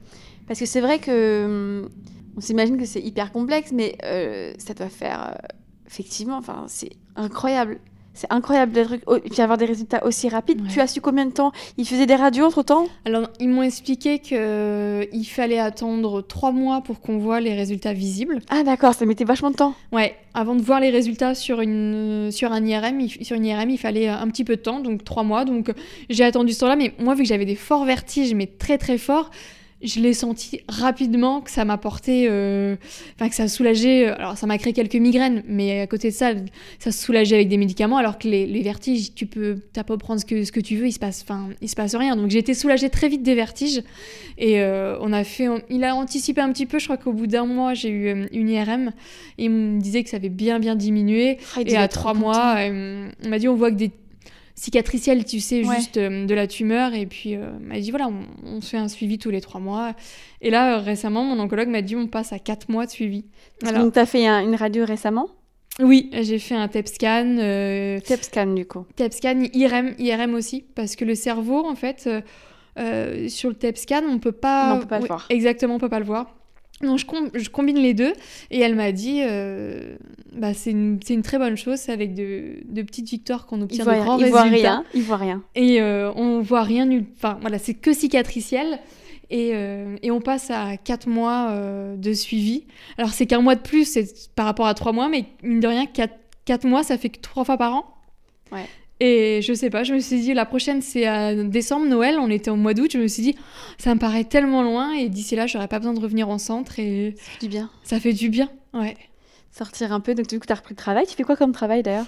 [0.47, 1.45] Parce que c'est vrai que
[1.83, 1.89] hum,
[2.37, 5.47] on s'imagine que c'est hyper complexe, mais euh, ça doit faire euh,
[5.87, 7.79] effectivement, enfin c'est incroyable.
[8.13, 8.97] C'est incroyable d'être
[9.31, 10.61] puis avoir des résultats aussi rapides.
[10.61, 10.69] Ouais.
[10.69, 13.63] Tu as su combien de temps Il faisait des radios entre temps Alors, ils m'ont
[13.63, 18.41] expliqué qu'il fallait attendre trois mois pour qu'on voit les résultats visibles.
[18.51, 19.75] Ah d'accord, ça mettait vachement de temps.
[19.93, 23.71] Ouais, avant de voir les résultats sur, une, sur un IRM, il, sur une IRM,
[23.71, 25.45] il fallait un petit peu de temps, donc trois mois.
[25.45, 25.73] Donc,
[26.09, 28.99] j'ai attendu ce temps-là, mais moi, vu que j'avais des forts vertiges, mais très très
[28.99, 29.31] forts,
[29.83, 32.77] je l'ai senti rapidement que ça m'apportait, euh,
[33.17, 34.09] enfin que ça soulageait.
[34.09, 36.33] euh, Alors, ça m'a créé quelques migraines, mais à côté de ça,
[36.79, 37.97] ça se soulageait avec des médicaments.
[37.97, 40.77] Alors que les, les vertiges, tu peux, t'as pas prendre ce que, ce que tu
[40.77, 42.17] veux, il se passe, enfin, il se passe rien.
[42.17, 43.83] Donc, j'ai été soulagée très vite des vertiges,
[44.39, 46.79] et euh, on a fait, on- il a anticipé un petit peu.
[46.79, 48.93] Je crois qu'au bout d'un mois, j'ai eu euh, une IRM,
[49.39, 51.39] et il me disait que ça avait bien bien diminué.
[51.57, 52.57] Ah, Et à trois mois,
[53.25, 53.91] on m'a dit on voit que des
[54.61, 55.77] cicatricielles, tu sais, Ouais.
[55.77, 56.95] juste euh, de la tumeur.
[56.95, 59.61] Et puis, euh, m'a dit voilà, on, on se fait un suivi tous les trois
[59.61, 59.95] mois.
[60.43, 63.25] Et là, euh, récemment, mon oncologue m'a dit on passe à quatre mois de suivi.
[63.63, 63.79] Voilà.
[63.81, 65.29] Donc t'as fait un- une radio récemment?
[65.81, 68.85] Oui, j'ai fait un TEP scan, euh, TEP scan du coup.
[68.97, 72.09] TEP scan, IRM, IRM aussi, parce que le cerveau, en fait,
[73.29, 74.71] sur le TEP scan, on peut pas.
[74.71, 75.27] Non, on peut pas le voir.
[75.31, 76.35] Exactement, on peut pas le voir.
[76.83, 78.13] Donc je, com- je combine les deux
[78.51, 79.97] et elle m'a dit euh,
[80.33, 83.85] bah, c'est une, une très bonne chose, c'est avec de, de petites victoires qu'on obtient
[83.85, 84.71] voit, de grands il voit résultats.
[84.77, 84.85] rien.
[84.95, 85.43] Il voit rien.
[85.55, 88.79] Et euh, on voit rien nulle Enfin, voilà, c'est que cicatriciel.
[89.33, 92.65] Et, euh, et on passe à 4 mois euh, de suivi.
[92.99, 93.97] Alors, c'est qu'un mois de plus
[94.35, 97.45] par rapport à 3 mois, mais mine de rien, 4, mois, ça fait que 3
[97.45, 97.85] fois par an.
[98.51, 98.65] Ouais.
[99.03, 102.17] Et je sais pas, je me suis dit, la prochaine, c'est à décembre, Noël.
[102.21, 102.91] On était au mois d'août.
[102.93, 103.35] Je me suis dit,
[103.79, 104.93] ça me paraît tellement loin.
[104.93, 106.79] Et d'ici là, j'aurais pas besoin de revenir en centre.
[106.79, 107.71] Et Ça fait du bien.
[107.83, 108.51] ça fait du bien.
[108.75, 108.97] Ouais.
[109.53, 110.15] Sortir un peu.
[110.15, 111.07] Donc du coup t'as repris le travail.
[111.09, 112.07] Tu fais quoi comme travail d'ailleurs?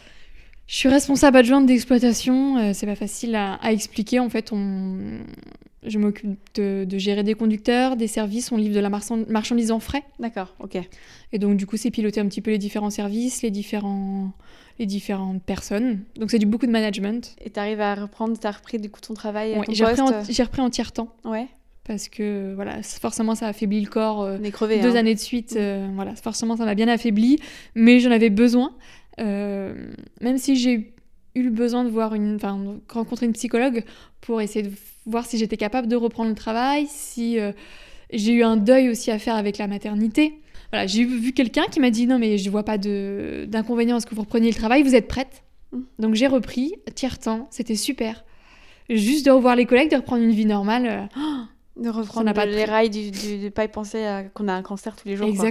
[0.66, 2.56] Je suis responsable adjointe d'exploitation.
[2.56, 4.20] euh, c'est pas facile à, à expliquer.
[4.20, 5.18] En fait, on...
[5.84, 8.52] je m'occupe de, de gérer des conducteurs, des services.
[8.52, 10.02] On livre de la marchand- marchandise en frais.
[10.18, 10.54] D'accord.
[10.60, 10.78] Ok.
[11.32, 14.32] Et donc, du coup, c'est piloter un petit peu les différents services, les, différents...
[14.78, 16.00] les différentes personnes.
[16.16, 17.36] Donc, c'est du beaucoup de management.
[17.44, 18.38] Et t'arrives à reprendre.
[18.38, 19.58] T'as repris du coup ton travail.
[19.58, 20.32] Ouais, j'ai, repris en, poste?
[20.32, 21.14] j'ai repris en tiers-temps.
[21.24, 21.48] Ouais.
[21.84, 24.20] parce que voilà, forcément ça affaiblit le corps.
[24.20, 24.80] On est crevé.
[24.80, 25.00] deux hein.
[25.00, 27.38] années de suite, euh, voilà, forcément ça m'a bien affaibli,
[27.74, 28.72] mais j'en avais besoin.
[29.20, 29.74] Euh,
[30.20, 30.92] même si j'ai
[31.34, 33.84] eu le besoin de voir une, enfin, de rencontrer une psychologue
[34.20, 34.72] pour essayer de
[35.06, 37.52] voir si j'étais capable de reprendre le travail, si euh,
[38.12, 40.34] j'ai eu un deuil aussi à faire avec la maternité.
[40.70, 44.00] Voilà, j'ai vu quelqu'un qui m'a dit non mais je vois pas de d'inconvénient à
[44.00, 45.80] ce que vous repreniez le travail, vous êtes prête Mm.
[46.00, 48.24] Donc j'ai repris, tiers temps, c'était super.
[48.90, 50.86] Juste de revoir les collègues, de reprendre une vie normale.
[50.86, 54.60] euh, De reprendre pas les rails, du, du- de pas y penser qu'on a un
[54.60, 55.28] cancer tous les jours.
[55.34, 55.44] quoi.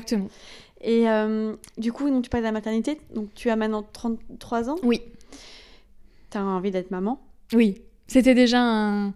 [0.84, 3.00] Et euh, du coup, donc, tu parles de la maternité.
[3.14, 4.76] Donc, tu as maintenant 33 ans.
[4.84, 5.02] Oui.
[6.32, 7.22] Tu as envie d'être maman.
[7.54, 9.14] Oui, c'était déjà un,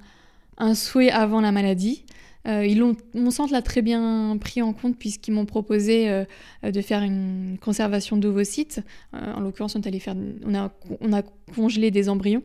[0.58, 2.06] un souhait avant la maladie.
[2.48, 6.26] Euh, ils l'ont, mon centre l'a très bien pris en compte puisqu'ils m'ont proposé euh,
[6.64, 8.82] de faire une conservation d'ovocytes.
[9.14, 11.24] En l'occurrence, on, est allé faire, on, a, on a
[11.56, 12.44] congelé des embryons.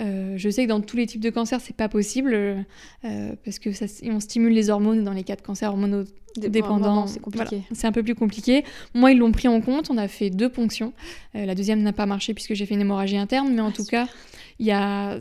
[0.00, 3.58] Euh, je sais que dans tous les types de cancers, c'est pas possible euh, parce
[3.58, 7.06] que ça, on stimule les hormones dans les cas de cancer hormonodépendants.
[7.06, 7.56] C'est compliqué.
[7.56, 8.64] Voilà, c'est un peu plus compliqué.
[8.94, 9.90] Moi, ils l'ont pris en compte.
[9.90, 10.92] On a fait deux ponctions.
[11.34, 13.72] Euh, la deuxième n'a pas marché puisque j'ai fait une hémorragie interne, mais en Ah,
[13.72, 14.06] tout super.
[14.06, 14.12] cas,
[14.58, 15.18] il y a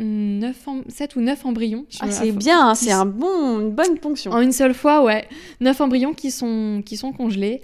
[0.00, 1.86] 9 7 ou 9 embryons.
[2.00, 4.32] Ah, c'est bien, hein, c'est un bon, une bonne ponction.
[4.32, 5.26] En une seule fois, ouais.
[5.60, 7.62] 9 embryons qui sont, qui sont congelés.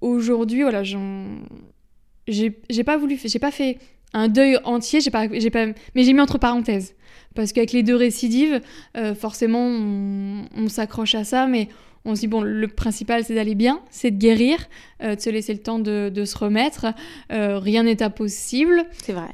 [0.00, 2.50] Aujourd'hui, voilà, j'ai
[2.86, 3.78] pas voulu, j'ai pas fait
[4.12, 6.94] un deuil entier, j'ai pas, j'ai pas, mais j'ai mis entre parenthèses.
[7.34, 8.60] Parce qu'avec les deux récidives,
[8.96, 11.68] euh, forcément, on, on s'accroche à ça, mais
[12.04, 14.58] on se dit, bon, le principal, c'est d'aller bien, c'est de guérir,
[15.02, 16.86] euh, de se laisser le temps de, de se remettre.
[17.30, 18.84] Euh, rien n'est impossible.
[19.02, 19.28] C'est vrai.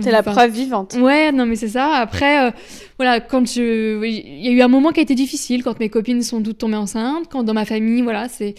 [0.00, 0.94] C'est la Enfin, preuve vivante.
[1.00, 1.94] Ouais, non, mais c'est ça.
[1.94, 2.50] Après, euh,
[2.98, 4.04] voilà, quand je.
[4.06, 6.58] Il y a eu un moment qui a été difficile, quand mes copines sont toutes
[6.58, 8.54] tombées enceintes, quand dans ma famille, voilà, c'est.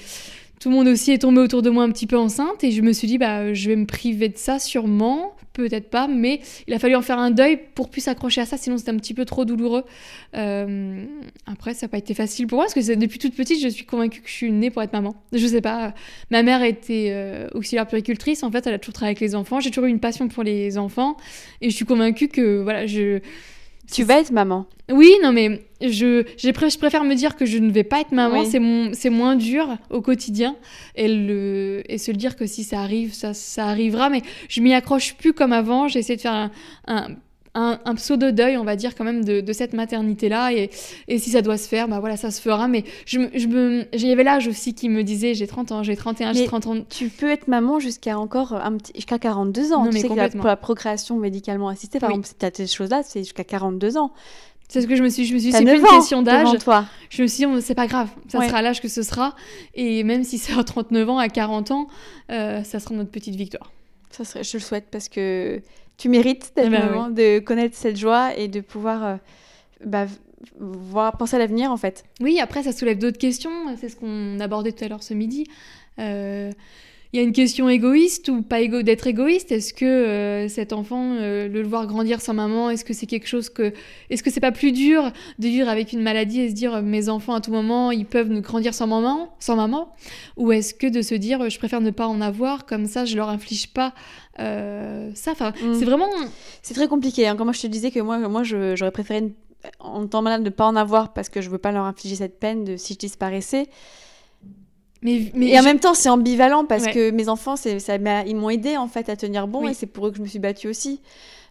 [0.59, 2.81] Tout le monde aussi est tombé autour de moi un petit peu enceinte, et je
[2.81, 6.73] me suis dit, bah, je vais me priver de ça sûrement, peut-être pas, mais il
[6.73, 9.13] a fallu en faire un deuil pour plus s'accrocher à ça, sinon c'était un petit
[9.13, 9.83] peu trop douloureux.
[10.35, 11.05] Euh,
[11.45, 13.85] Après, ça n'a pas été facile pour moi, parce que depuis toute petite, je suis
[13.85, 15.15] convaincue que je suis née pour être maman.
[15.33, 15.93] Je sais pas,
[16.29, 19.59] ma mère était euh, auxiliaire puricultrice, en fait, elle a toujours travaillé avec les enfants,
[19.59, 21.17] j'ai toujours eu une passion pour les enfants,
[21.61, 23.19] et je suis convaincue que, voilà, je.
[23.91, 24.65] Tu vas être maman.
[24.91, 28.93] Oui, non, mais je, préfère me dire que je ne vais pas être maman, Oui.
[28.93, 30.55] c'est, moins dur au quotidien,
[30.95, 34.73] et, le, et se dire que si ça arrive, ça, ça arrivera, mais je m'y
[34.73, 36.51] accroche plus comme avant, j'ai essayé de faire un,
[36.87, 37.07] un,
[37.55, 40.69] un, un pseudo-deuil, on va dire, quand même, de, de cette maternité-là, et,
[41.07, 43.47] et si ça doit se faire, bah voilà, ça se fera, mais je, me- je
[43.47, 46.67] me, j'avais l'âge aussi qui me disait, j'ai 30 ans, j'ai 31, j'ai Mais 30
[46.67, 49.83] ans, Tu peux être maman jusqu'à encore un petit, jusqu'à 42 ans.
[49.85, 50.41] Non, tu mais sais que la, complètement.
[50.41, 52.13] pour la procréation médicalement assistée, par Oui.
[52.15, 54.11] exemple, si tu as ces choses-là, c'est jusqu'à 42 ans.
[54.67, 55.97] c'est ce que je me suis, je me suis dit, T'as c'est plus 9 une
[55.97, 56.85] question d'âge, toi.
[57.09, 58.47] Je me suis dit, on- c'est pas grave, ça Ouais.
[58.47, 59.35] sera l'âge que ce sera.
[59.73, 61.87] Et même si c'est à 39 ans, à 40 ans,
[62.31, 63.71] euh, ça sera notre petite victoire.
[64.11, 65.61] Ça serait, je le souhaite parce que
[65.99, 69.15] tu mérites d'être ben maman, de connaître cette joie et de pouvoir euh,
[69.85, 70.07] bah,
[70.57, 72.05] voir, penser à l'avenir en fait.
[72.21, 73.51] Oui, après, ça soulève d'autres questions.
[73.77, 75.45] C'est ce qu'on abordait tout à l'heure ce midi.
[75.99, 76.51] Euh,
[77.11, 79.51] Il y a une question égoïste ou pas égo d'être égoïste?
[79.51, 83.27] Est-ce que euh, cet enfant, euh, le voir grandir sans maman, est-ce que c'est quelque
[83.27, 83.73] chose que,
[84.11, 87.09] est-ce que c'est pas plus dur de vivre avec une maladie et se dire mes
[87.09, 89.91] enfants à tout moment ils peuvent ne grandir sans maman, sans maman,
[90.37, 93.15] ou est-ce que de se dire je préfère ne pas en avoir comme ça je
[93.15, 93.95] leur inflige pas
[94.39, 95.31] euh, ça.
[95.31, 95.75] Enfin, Mm.
[95.77, 96.07] c'est vraiment
[96.61, 97.27] C'est très compliqué.
[97.27, 97.35] Hein.
[97.35, 99.33] Quand moi je te disais que moi, moi j'aurais préféré
[99.79, 102.39] en temps malade ne pas en avoir parce que je veux pas leur infliger cette
[102.39, 103.67] peine de si je disparaissais.
[105.01, 106.93] Mais, mais et en je- même temps, c'est ambivalent parce Ouais.
[106.93, 107.69] que mes enfants, ça
[108.25, 109.71] ils m'ont aidé en fait à tenir bon Oui.
[109.71, 110.99] et c'est pour eux que je me suis battue aussi.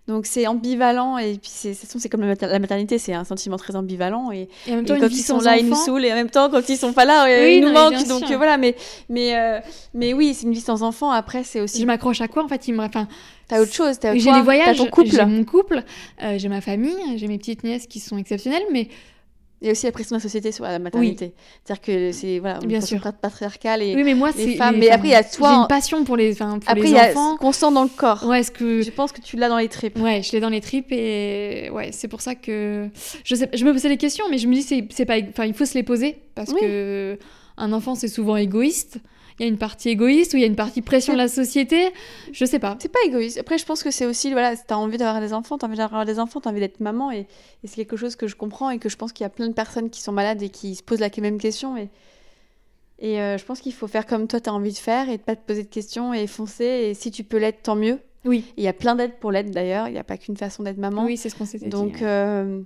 [0.09, 2.99] Donc c'est ambivalent et puis c'est, de toute façon, c'est comme la mater- la maternité,
[2.99, 5.67] c'est un sentiment très ambivalent et, et en même temps, quand ils sont là, ils
[5.69, 7.69] nous saoulent et en même temps, quand ils sont pas là, euh, Oui, ils non,
[7.69, 8.09] nous manquent.
[8.09, 8.33] Donc sûr.
[8.33, 8.75] euh, voilà, mais
[9.11, 9.61] mais euh,
[9.93, 11.11] mais oui, c'est une vie sans enfant.
[11.11, 12.67] Après, c'est aussi je m'accroche à quoi en fait?
[12.69, 12.83] Il me...
[12.85, 13.07] enfin,
[13.49, 15.83] t'as autre chose, t'as J'ai les voyages, j'ai mon couple,
[16.23, 18.89] euh, j'ai ma famille, j'ai mes petites nièces qui sont exceptionnelles, mais
[19.61, 21.35] Il y a aussi la pression de la société sur la maternité.
[21.65, 23.01] C'est-à-dire que c'est voilà, Bien sûr.
[23.21, 25.57] patriarcale et oui, mais moi les femmes, les- mais après, il y a toi J'ai
[25.57, 27.35] une passion pour les, enfin, pour après les il y a enfants.
[27.35, 28.25] ce qu'on sent dans le corps.
[28.27, 29.99] Ouais, est-ce que Je pense que tu l'as dans les tripes.
[29.99, 32.89] ouais, je l'ai dans les tripes et ouais, c'est pour ça que
[33.25, 35.45] je sais, je me posais des questions, mais je me dis c'est c'est pas, enfin
[35.45, 36.61] il faut se les poser parce Oui.
[36.61, 37.19] que
[37.57, 38.99] un enfant c'est souvent égoïste.
[39.39, 41.29] Il y a une partie égoïste ou il y a une partie pression de la
[41.29, 41.91] société.
[42.33, 42.77] Je sais pas.
[42.81, 43.39] C'est pas égoïste.
[43.39, 45.77] Après, je pense que c'est aussi, voilà, si t'as envie d'avoir des enfants, t'as envie
[45.77, 48.71] d'avoir des enfants, t'as envie d'être maman, et, et c'est quelque chose que je comprends
[48.71, 50.75] et que je pense qu'il y a plein de personnes qui sont malades et qui
[50.75, 51.77] se posent la même question.
[51.77, 51.89] Et,
[53.01, 55.23] et euh, je pense qu'il faut faire comme toi, t'as envie de faire et de
[55.23, 56.65] pas te poser de questions et foncer.
[56.65, 58.01] Et si tu peux l'être, tant mieux.
[58.25, 58.45] Oui.
[58.57, 59.87] Il y a plein d'aides pour l'être d'ailleurs.
[59.87, 61.05] Il n'y a pas qu'une façon d'être maman.
[61.05, 62.03] Oui, c'est ce qu'on s'était Donc, dit.
[62.03, 62.61] euh,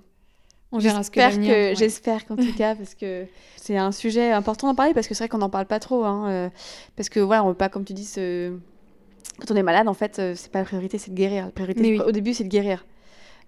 [0.73, 1.53] On verra ce que j'espère l'avenir.
[1.53, 1.75] que, ouais.
[1.75, 5.23] j'espère qu'en tout cas, parce que c'est un sujet important d'en parler parce que c'est
[5.23, 6.03] vrai qu'on n'en parle pas trop.
[6.03, 6.49] hein, euh,
[6.97, 8.09] parce que voilà, on veut pas, comme tu dis,
[9.39, 11.45] quand on est malade, en fait, euh, c'est pas la priorité, c'est de guérir.
[11.45, 11.99] La priorité, oui.
[12.05, 12.85] au début, c'est de guérir.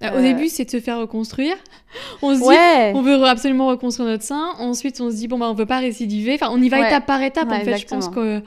[0.02, 1.56] Au Euh, début, c'est de se faire reconstruire.
[2.22, 4.50] On se dit, on veut absolument reconstruire notre sein.
[4.60, 6.34] Ensuite, on se dit, bon, bah, on veut pas récidiver.
[6.36, 6.88] Enfin, on y va Ouais.
[6.88, 7.50] étape par étape.
[7.50, 8.42] Ouais, en fait, je pense que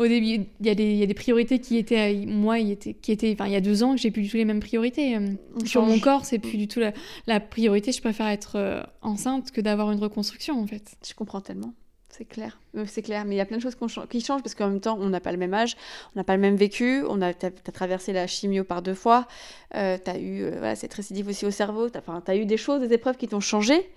[0.00, 0.26] au début,
[0.60, 3.12] il y, a des- il y a des priorités qui étaient, euh, moi, était, qui
[3.12, 5.14] étaient, enfin, il y a deux ans, que j'ai plus du tout les mêmes priorités.
[5.16, 5.28] Euh,
[5.60, 6.92] On Sur mon corps, c'est plus du tout la,
[7.26, 7.92] la priorité.
[7.92, 10.96] Je préfère être euh, enceinte que d'avoir une reconstruction, en fait.
[11.06, 11.74] Je comprends tellement.
[12.10, 12.58] C'est clair.
[12.76, 13.24] Euh, C'est clair.
[13.24, 13.76] Mais il y a plein de choses
[14.10, 15.76] qui changent parce qu'en même temps, on n'a pas le même âge,
[16.14, 17.04] on n'a pas le même vécu.
[17.08, 19.26] On a, t'as, t'as traversé la chimio par deux fois.
[19.76, 21.88] Euh, t'as eu euh, voilà, cette récidive aussi au cerveau.
[21.88, 23.90] T'as, enfin, t'as eu des choses, des épreuves qui t'ont changé.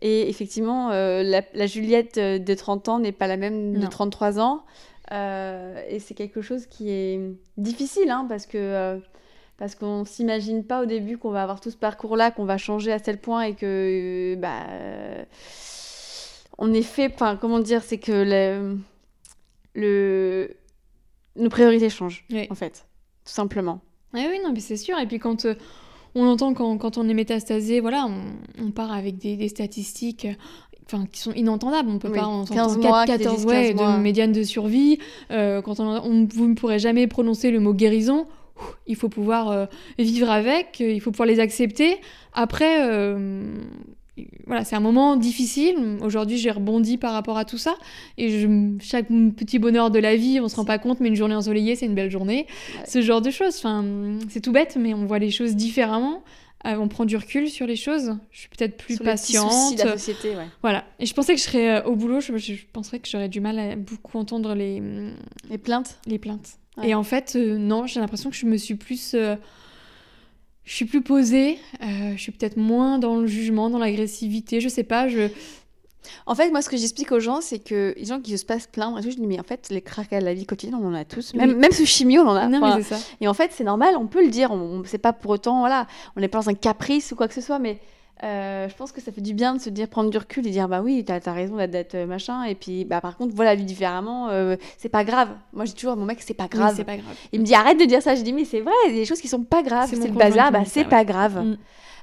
[0.00, 3.88] Et effectivement, euh, la, la Juliette de 30 ans n'est pas la même de Non.
[3.88, 4.64] 33 ans.
[5.10, 7.20] Et c'est quelque chose qui est
[7.56, 9.00] difficile hein, parce que.
[9.58, 12.92] parce qu'on s'imagine pas au début qu'on va avoir tout ce parcours-là, qu'on va changer
[12.92, 14.66] à tel point et que bah,
[16.58, 18.78] on est fait, enfin comment dire, c'est que le,
[19.74, 20.50] le-
[21.36, 22.46] nos priorités changent Oui.
[22.50, 22.86] en fait,
[23.24, 23.80] tout simplement.
[24.14, 24.98] Ah oui, non, mais c'est sûr.
[24.98, 25.54] Et puis quand euh,
[26.14, 30.26] on entend quand, quand on est métastasé, voilà, on, on part avec des, des statistiques.
[30.90, 31.90] Enfin, qui sont inentendables.
[31.90, 33.96] On peut Oui, pas en 15 entendre mois, 4, qui 14 disent ouais, 15 mois.
[33.98, 34.98] de médiane de survie.
[35.30, 38.26] Euh, quand on, on- vous ne pourrez jamais prononcer le mot guérison.
[38.86, 39.66] Il faut pouvoir euh,
[39.98, 41.98] vivre avec, euh, il faut pouvoir les accepter.
[42.32, 42.80] Après,
[44.46, 45.98] voilà, c'est un moment difficile.
[46.02, 47.74] Aujourd'hui, j'ai rebondi par rapport à tout ça.
[48.16, 51.14] Et je- chaque petit bonheur de la vie, on se rend pas compte, mais une
[51.16, 52.46] journée ensoleillée, c'est une belle journée.
[52.76, 52.84] Ouais.
[52.86, 53.56] Ce genre de choses.
[53.58, 53.84] Enfin,
[54.28, 56.22] c'est tout bête, mais on voit les choses différemment.
[56.66, 58.16] Euh, on prend du recul sur les choses.
[58.32, 59.76] Je suis peut-être plus Sur patiente.
[59.78, 60.46] de la société, ouais.
[60.60, 60.84] Voilà.
[60.98, 63.40] Et je pensais que je serais euh, au boulot, je, je penserais que j'aurais du
[63.40, 64.82] mal à beaucoup entendre les,
[65.50, 65.98] Les plaintes.
[66.06, 66.58] les plaintes.
[66.76, 66.88] Ouais.
[66.88, 69.14] Et en fait, euh, non, j'ai l'impression que je me suis plus.
[70.68, 74.68] Je suis plus posée, euh, je suis peut-être moins dans le jugement, dans l'agressivité, je
[74.68, 75.28] sais pas, je...
[76.26, 78.98] En fait, moi, ce que j'explique aux gens, c'est que les gens qui se plaindre,
[78.98, 80.94] et tout, je dis, mais en fait, les craques à la vie quotidienne, on en
[80.94, 81.32] a tous.
[81.34, 81.56] Même, Oui.
[81.56, 82.48] même sous chimio, on en a.
[82.48, 83.00] non Enfin, mais c'est ça.
[83.20, 84.50] Et en fait, c'est normal, on peut le dire.
[84.50, 87.28] On, on- c'est pas pour autant, voilà, on n'est pas dans un caprice ou quoi
[87.28, 87.78] que ce soit, mais
[88.24, 90.50] euh, je pense que ça fait du bien de se dire, prendre du recul et
[90.50, 92.44] dire, bah oui, t'as as raison d'être- euh, machin.
[92.44, 95.28] Et puis, bah par contre, voilà vie différemment, euh, c'est pas grave.
[95.52, 96.74] Moi, je dis toujours à mon mec, c'est pas grave.
[96.76, 97.14] c'est pas grave.
[97.32, 98.14] Il me dit, arrête de dire ça.
[98.14, 99.88] Je dis, mais c'est vrai, il y a des choses qui sont pas graves.
[99.90, 101.44] C'est le bazar, bah c'est pas grave.
[101.44, 101.56] Mm.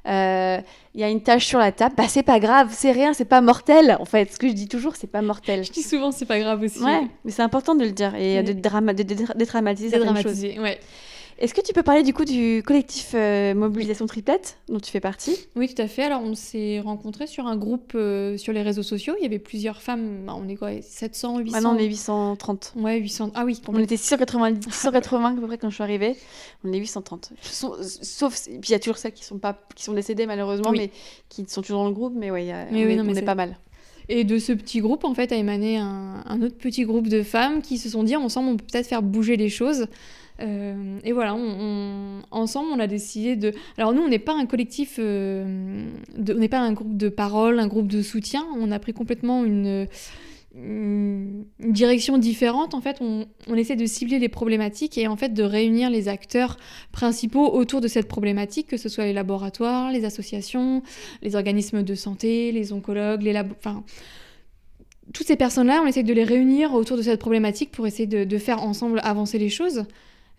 [0.07, 0.59] Euh,
[0.93, 3.25] Il y a une tache sur la table, bah c'est pas grave, c'est rien, c'est
[3.25, 3.97] pas mortel.
[3.99, 5.63] En fait, ce que je dis toujours, c'est pas mortel.
[5.65, 6.81] Je dis souvent c'est pas grave aussi.
[6.81, 8.43] Ouais, mais c'est important de le dire et Oui.
[8.45, 10.41] de, drama- de, de- de dédramatiser certaines choses.
[10.41, 10.79] ouais.
[11.37, 15.01] Est-ce que tu peux parler du coup du collectif euh, Mobilisation Triplette dont tu fais
[15.01, 15.35] partie?
[15.57, 16.03] Oui, tout à fait.
[16.03, 19.15] Alors, on s'est rencontrés sur un groupe euh, sur les réseaux sociaux.
[19.19, 20.25] Il y avait plusieurs femmes.
[20.25, 22.73] Bah, on est quoi 700, 800 Maintenant, on est 830.
[22.77, 23.31] Ouais, 800.
[23.35, 26.15] Ah oui, On était 690, 680 à peu près quand je suis arrivée.
[26.63, 27.33] On est 830.
[27.41, 30.69] Sauf, sauf- puis il y a toujours celles qui sont pas, qui sont décédées malheureusement,
[30.69, 30.77] Oui.
[30.77, 30.91] mais
[31.27, 32.13] qui sont toujours dans le groupe.
[32.15, 33.57] Mais ouais, a- Mais on, oui, est, non, mais on est pas mal.
[34.07, 37.23] Et de ce petit groupe, en fait, a émané un, un autre petit groupe de
[37.23, 39.87] femmes qui se sont dit ensemble, on peut peut-être faire bouger les choses.
[40.41, 41.35] Euh, et voilà,
[42.31, 43.53] ensemble, on a décidé de.
[43.77, 47.59] Alors nous, on n'est pas un collectif, euh, on n'est pas un groupe de parole,
[47.59, 48.45] un groupe de soutien.
[48.57, 49.87] On a pris complètement une,
[51.59, 52.73] direction différente.
[52.73, 56.57] En fait, on, essaie de cibler les problématiques et en fait de réunir les acteurs
[56.93, 60.81] principaux autour de cette problématique, que ce soit les laboratoires, les associations,
[61.21, 63.53] les organismes de santé, les oncologues, les labo...
[63.57, 63.83] Enfin,
[65.13, 68.37] toutes ces personnes-là, on essaie de les réunir autour de cette problématique pour essayer de
[68.37, 69.85] faire ensemble avancer les choses.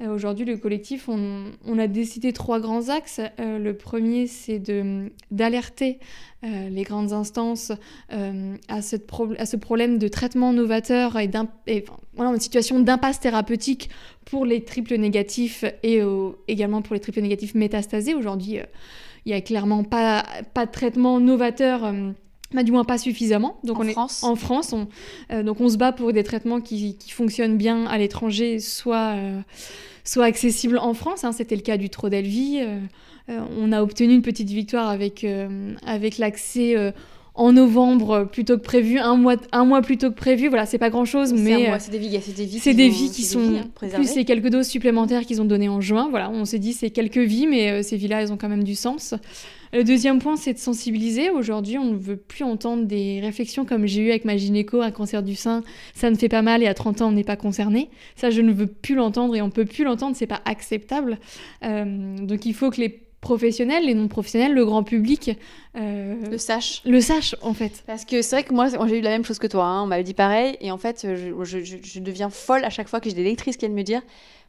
[0.03, 3.21] Euh, Aujourd'hui, le collectif, on, a décidé trois grands axes.
[3.41, 4.63] Euh, le premier, c'est
[5.31, 5.99] d'alerter
[6.45, 7.73] euh, les grandes instances
[8.11, 11.31] à, cette à ce problème de traitement novateur et,
[11.67, 11.85] et,
[12.19, 13.91] une situation d'impasse thérapeutique
[14.25, 16.01] pour les triples négatifs et
[16.49, 18.15] également pour les triples négatifs métastasés.
[18.15, 18.59] Aujourd'hui,
[19.25, 21.93] il n'y a clairement pas, pas de traitement novateur,
[22.55, 23.59] bah, du moins pas suffisamment.
[23.65, 24.89] Donc En on est France en France, on,
[25.33, 29.15] euh, donc on se bat pour des traitements qui, qui fonctionnent bien à l'étranger, soit,
[29.17, 29.41] euh,
[30.05, 31.25] soit accessibles en France.
[31.25, 31.33] hein.
[31.33, 32.59] C'était le cas du Trodelvie.
[32.61, 32.79] Euh,
[33.29, 35.27] euh, on a obtenu une petite victoire avec,
[35.85, 36.77] avec l'accès
[37.35, 40.49] en novembre plutôt que prévu, un mois, un mois plus tôt que prévu.
[40.49, 42.77] Voilà, c'est pas grand-chose, C'est un mais c'est des vies, c'est des vies, c'est qui
[42.77, 45.45] des vont- vies qui c'est sont vies, hein, plus les quelques doses supplémentaires qu'ils ont
[45.45, 46.07] données en juin.
[46.09, 48.75] Voilà, on s'est dit c'est quelques vies, mais ces vies-là, elles ont quand même du
[48.77, 49.13] sens.
[49.73, 51.31] Le deuxième point, c'est de sensibiliser.
[51.31, 54.91] Aujourd'hui, on ne veut plus entendre des réflexions comme j'ai eu avec ma gynéco, un
[54.91, 55.63] cancer du sein,
[55.95, 57.91] ça ne fait pas mal et à 30 ans, on n'est pas concerné.
[58.17, 61.19] Ça, je ne veux plus l'entendre et on peut plus l'entendre, c'est pas acceptable.
[61.65, 65.33] Euh, donc il faut que les professionnels, les non-professionnels, le grand public
[65.77, 66.81] euh, le sache.
[66.85, 67.83] le sachent en fait.
[67.87, 69.65] Parce que c'est vrai que moi, j'ai eu la même chose que toi.
[69.65, 70.57] hein, On m'avait dit pareil.
[70.61, 73.67] Et en fait, je- je deviens folle à chaque fois que j'ai des lectrices qui
[73.67, 74.03] viennent me dire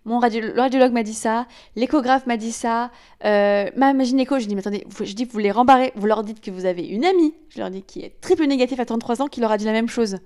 [0.05, 2.91] Mon radio, radiologue m'a dit ça, l'échographe m'a dit ça,
[3.25, 4.39] euh, ma, gynéco.
[4.39, 6.65] Je dis Mais attendez, vous, je dis, vous les rembarrez, vous leur dites que vous
[6.65, 9.51] avez une amie, je leur dis, qui est triple négatif à 33 ans, qui leur
[9.51, 10.17] a dit la même chose.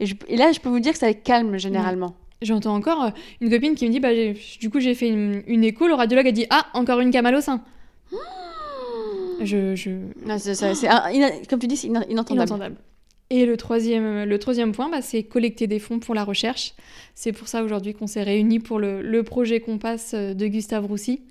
[0.00, 2.14] Et, je- et là, je peux vous dire que ça calme généralement.
[2.42, 3.10] J'entends encore euh,
[3.40, 6.26] une copine qui me dit bah, du coup j'ai fait une, une écho, le radiologue
[6.28, 7.60] a dit ah encore une camale au sein.
[9.40, 9.90] Je, je...
[10.38, 12.32] C'est- comme tu dis, c'est inentendable.
[12.32, 12.76] Inentendable.
[13.30, 16.74] Et le troisième, le troisième point, bah, c'est collecter des fonds pour la recherche.
[17.14, 20.84] C'est pour ça aujourd'hui qu'on s'est réunis pour le, le projet Compass euh, de Gustave
[20.84, 21.22] Roussy.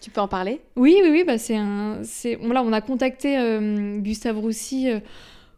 [0.00, 0.60] Tu peux en parler?
[0.76, 5.00] Oui, oui, oui, bah c'est un, c'est, voilà, on a contacté euh, Gustave Roussy euh,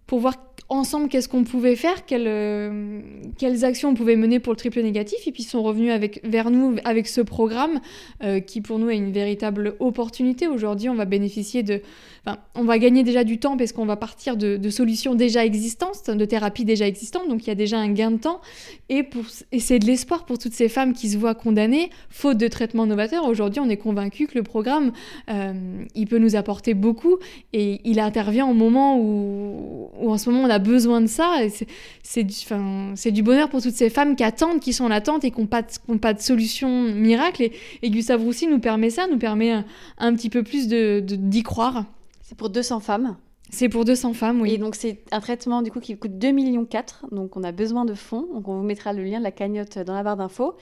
[0.06, 0.34] pour voir
[0.68, 3.00] ensemble qu'est-ce qu'on pouvait faire, quelles, euh,
[3.38, 6.20] quelles actions on pouvait mener pour le triple négatif, et puis ils sont revenus avec,
[6.24, 7.80] vers nous avec ce programme
[8.22, 10.48] euh, qui pour nous est une véritable opportunité.
[10.48, 11.82] Aujourd'hui, on va bénéficier de,
[12.26, 16.10] enfin, on va gagner déjà du temps parce qu'on va partir de, solutions déjà existantes,
[16.10, 18.40] de thérapies déjà existantes, donc il y a déjà un gain de temps,
[18.88, 22.38] et, pour, et c'est de l'espoir pour toutes ces femmes qui se voient condamnées, faute
[22.38, 23.28] de traitement novateur.
[23.28, 24.92] Aujourd'hui, on est convaincu que le programme,
[25.28, 25.52] euh,
[25.94, 27.18] il peut nous apporter beaucoup,
[27.52, 31.36] et il intervient au moment où, où en ce moment on a besoin de ça.
[32.02, 35.40] c'est- du, bonheur pour toutes ces femmes qui attendent, qui sont en attente et qui
[35.40, 37.42] n'ont pas, de- solution miracle.
[37.42, 37.52] Et,
[37.82, 39.64] et Gustave Roussy nous permet ça, nous permet un,
[40.14, 41.84] petit peu plus de- de- d'y croire.
[42.22, 43.16] C'est pour 200 femmes.
[43.50, 44.54] C'est pour 200 femmes, oui.
[44.54, 46.66] Et donc, c'est un traitement du coup qui coûte 2,4 millions.
[47.12, 48.26] Donc, on a besoin de fonds.
[48.32, 50.56] Donc, on vous mettra le lien de la cagnotte dans la barre d'infos.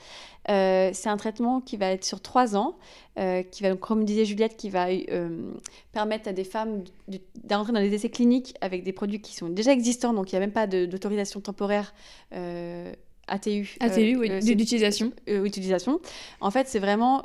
[0.49, 2.77] Euh, c'est un traitement qui va être sur trois ans,
[3.17, 5.51] euh, qui va, donc, comme disait Juliette, qui va euh,
[5.91, 9.49] permettre à des femmes de- d'entrer dans des essais cliniques avec des produits qui sont
[9.49, 10.13] déjà existants.
[10.13, 11.93] Donc, il n'y a même pas d'autorisation temporaire.
[13.27, 13.77] ATU.
[13.79, 15.11] ATU, oui, d'utilisation.
[15.27, 15.99] utilisation.
[16.41, 17.23] En fait, c'est vraiment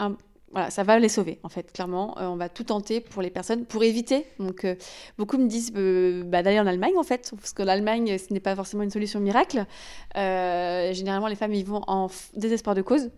[0.00, 0.16] un-
[0.52, 2.16] voilà, ça va les sauver, en fait, clairement.
[2.18, 4.24] Euh, on va tout tenter pour les personnes, pour éviter.
[4.38, 4.74] Donc, euh,
[5.18, 8.40] beaucoup me disent euh, bah, d'aller en Allemagne, en fait, parce que l'Allemagne, ce n'est
[8.40, 9.66] pas forcément une solution miracle.
[10.14, 13.10] Généralement, les femmes y vont en désespoir de cause.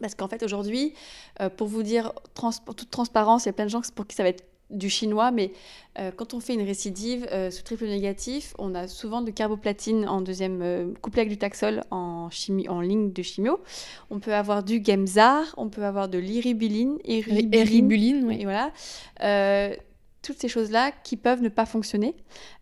[0.00, 0.94] Parce qu'en fait, aujourd'hui,
[1.56, 4.22] pour vous dire, trans toute transparence, il y a plein de gens pour qui ça
[4.22, 5.52] va être du chinois, mais
[5.98, 10.06] euh, quand on fait une récidive euh, sous triple négatif, on a souvent de carboplatine
[10.06, 13.60] en deuxième, euh, couplé avec du taxol en, chimie, en ligne de chimio.
[14.10, 18.44] On peut avoir du Gemzar, on peut avoir de l'iribuline, iribuline, et oui.
[18.44, 18.72] voilà.
[20.20, 22.14] Toutes ces choses-là qui peuvent ne pas fonctionner.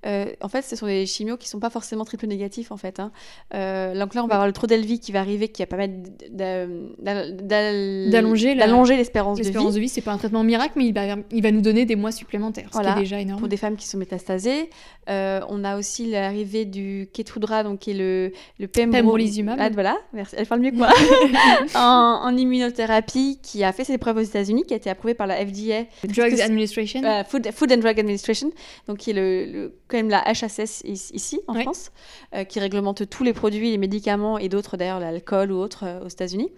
[0.04, 3.00] Euh, en fait, ce sont des chimios qui sont pas forcément triple négatifs, en fait.
[3.00, 3.10] hein.
[3.54, 5.94] Euh, donc là, on va avoir le Trodelvy qui va arriver, qui va permettre
[6.30, 6.66] d'a-
[6.98, 8.54] d'a- d'a- D'allonger
[8.96, 9.48] l'espérance de vie.
[9.48, 11.86] L'espérance de vie, c'est pas un traitement miracle, mais il va, il va nous donner
[11.86, 13.40] des mois supplémentaires, ce Voilà, qui est déjà énorme.
[13.40, 14.68] pour des femmes qui sont métastasées.
[15.08, 19.58] Euh, on a aussi l'arrivée du Keytruda, donc qui est le, le pembro- Pembrolizumab.
[19.60, 20.34] Ah, voilà, merci.
[20.38, 20.88] Elle parle mieux que moi.
[21.74, 25.26] en, en immunothérapie, qui a fait ses preuves aux États-Unis, qui a été approuvé par
[25.26, 25.84] la FDA.
[26.04, 27.02] Drugs Administration.
[27.04, 28.50] Euh, Food, Food and Drug Administration,
[28.88, 31.62] donc qui est le, le- quand même la HHS is- ici en Oui.
[31.62, 31.90] France,
[32.34, 36.00] euh, qui réglemente tous les produits, les médicaments et d'autres d'ailleurs, l'alcool ou autres euh,
[36.04, 36.50] aux États-Unis,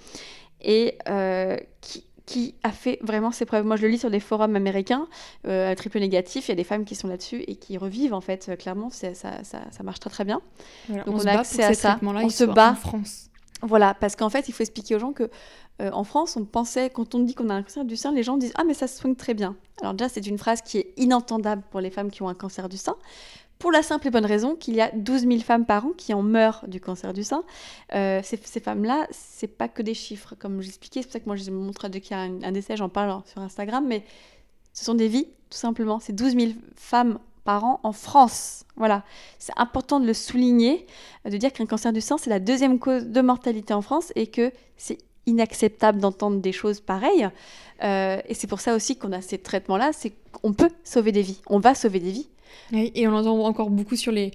[0.60, 3.64] et euh, qui, qui a fait vraiment ses preuves.
[3.64, 5.08] Moi, je le lis sur des forums américains,
[5.46, 8.20] euh, triple négatif, il y a des femmes qui sont là-dessus et qui revivent en
[8.20, 10.40] fait, clairement, ça, ça, ça marche très très bien.
[10.88, 11.98] Voilà, donc on, on a accès à ça.
[12.02, 12.72] On se bat.
[12.72, 13.24] en France.
[13.62, 15.30] Voilà, parce qu'en fait, il faut expliquer aux gens que
[15.80, 18.22] euh, en France, on pensait, quand on dit qu'on a un cancer du sein, les
[18.22, 19.56] gens disent Ah, mais ça se soigne très bien.
[19.80, 22.68] Alors, déjà, c'est une phrase qui est inentendable pour les femmes qui ont un cancer
[22.68, 22.96] du sein,
[23.58, 26.14] pour la simple et bonne raison qu'il y a 12 000 femmes par an qui
[26.14, 27.44] en meurent du cancer du sein.
[27.94, 31.02] Euh, ces, femmes-là, c'est pas que des chiffres, comme j'expliquais.
[31.02, 32.88] C'est pour ça que moi, je montre dès qu'il y a un, un décès, j'en
[32.88, 34.04] parle sur Instagram, mais
[34.72, 36.00] ce sont des vies, tout simplement.
[36.00, 38.64] C'est 12 000 femmes par an en France.
[38.76, 39.04] Voilà.
[39.38, 40.86] C'est important de le souligner,
[41.24, 44.26] de dire qu'un cancer du sein, c'est la deuxième cause de mortalité en France et
[44.26, 47.28] que c'est inacceptable d'entendre des choses pareilles.
[47.84, 51.22] Euh, et c'est pour ça aussi qu'on a ces traitements-là, c'est qu'on peut sauver des
[51.22, 51.40] vies.
[51.46, 52.28] On va sauver des vies.
[52.72, 54.32] Et on entend encore beaucoup sur les,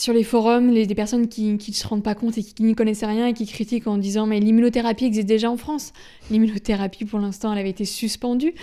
[0.00, 2.62] sur les forums, les, des personnes qui ne se rendent pas compte et qui, qui
[2.62, 5.92] n'y connaissent rien et qui critiquent en disant mais l'immunothérapie existe déjà en France.
[6.30, 8.54] L'immunothérapie, pour l'instant, elle avait été suspendue.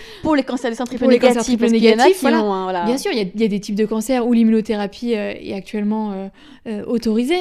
[0.98, 2.38] Pour les cancers triple négatifs, parce négatifs, voilà.
[2.40, 2.84] hein, voilà.
[2.86, 5.34] Bien sûr, il y, a- il y a des types de cancers où l'immunothérapie euh,
[5.40, 6.28] est actuellement euh,
[6.66, 7.36] euh, autorisée.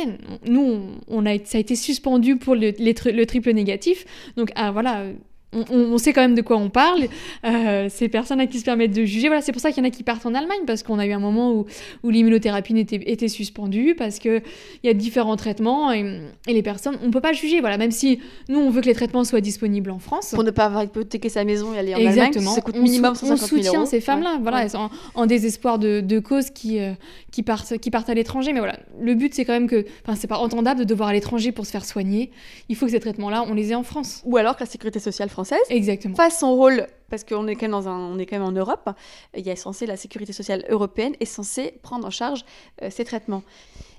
[0.48, 4.06] Nous, on, on a, ça a été suspendu pour le, les tri- le triple négatif.
[4.36, 5.06] Donc, ah, voilà,
[5.54, 7.06] on, sait quand même de quoi on parle.
[7.46, 9.28] Euh, ces personnes à qui se permettent de juger.
[9.28, 11.06] Voilà, c'est pour ça qu'il y en a qui partent en Allemagne, parce qu'on a
[11.06, 11.66] eu un moment où,
[12.04, 14.42] où l'immunothérapie était suspendue, parce qu'il
[14.84, 17.60] y a différents traitements et, et les personnes, on peut pas juger.
[17.62, 20.32] Voilà, même si nous, on veut que les traitements soient disponibles en France.
[20.34, 22.52] Pour ne pas avoir hypothéqué sa maison et aller en Allemagne, Exactement.
[22.52, 24.40] ça coûte minimum sou- 150 On 000 soutient ces femmes-là, Ouais.
[24.42, 24.64] voilà, Ouais.
[24.64, 26.92] elles sont en, en désespoir de, de cause qui, euh,
[27.32, 28.54] qui, partent, qui partent à l'étranger.
[28.54, 29.86] Mais voilà, le but, c'est quand même que.
[30.06, 32.32] Enfin, c'est pas entendable de devoir à l'étranger pour se faire soigner.
[32.70, 34.22] Il faut que ces traitements-là, on les ait en France.
[34.26, 36.16] Ou alors que la sécurité sociale française Exactement.
[36.16, 38.52] fasse son rôle, parce qu'on est quand même dans un, on est quand même en
[38.52, 38.90] Europe.
[39.36, 42.46] Il y a censé la sécurité sociale européenne est censée prendre en charge
[42.82, 43.44] euh, ces traitements.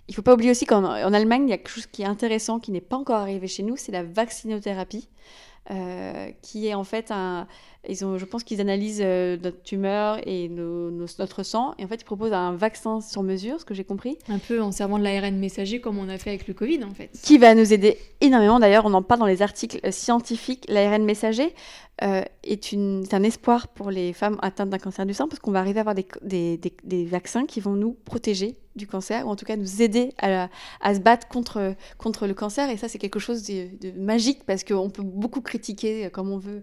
[0.08, 2.06] Il faut pas oublier aussi qu'en en Allemagne, il y a quelque chose qui est
[2.06, 5.08] intéressant, qui n'est pas encore arrivé chez nous, c'est la vaccinothérapie,
[5.70, 7.46] euh, qui est en fait un,
[7.88, 11.74] Ils ont, je pense qu'ils analysent euh, notre tumeur et nos- nos- notre sang.
[11.78, 14.60] Et en fait, ils proposent un vaccin sur mesure, ce que j'ai compris, Un peu
[14.60, 17.10] en servant de l'ARN messager comme on a fait avec le Covid en fait.
[17.22, 18.60] qui va nous aider énormément.
[18.60, 20.64] D'ailleurs, on en parle dans les articles scientifiques.
[20.68, 21.54] L'ARN messager
[22.02, 25.50] euh, est, une, un espoir pour les femmes atteintes d'un cancer du sein parce qu'on
[25.50, 29.26] va arriver à avoir des, des- des- des vaccins qui vont nous protéger du cancer
[29.26, 30.48] ou en tout cas nous aider à,
[30.80, 32.70] à se battre contre, contre le cancer.
[32.70, 36.30] Et ça, c'est quelque chose de, de magique parce qu'on peut beaucoup critiquer euh, comme
[36.30, 36.62] on veut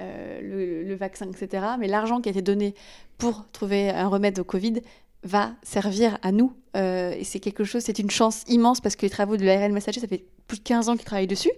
[0.00, 1.64] euh, le, le vaccin, etc.
[1.78, 2.74] Mais l'argent qui a été donné
[3.18, 4.80] pour trouver un remède au Covid
[5.22, 6.52] va servir à nous.
[6.76, 9.72] Euh, et c'est quelque chose, c'est une chance immense parce que les travaux de l'ARN
[9.72, 11.50] messager, ça fait plus de 15 ans qu'ils travaillent dessus.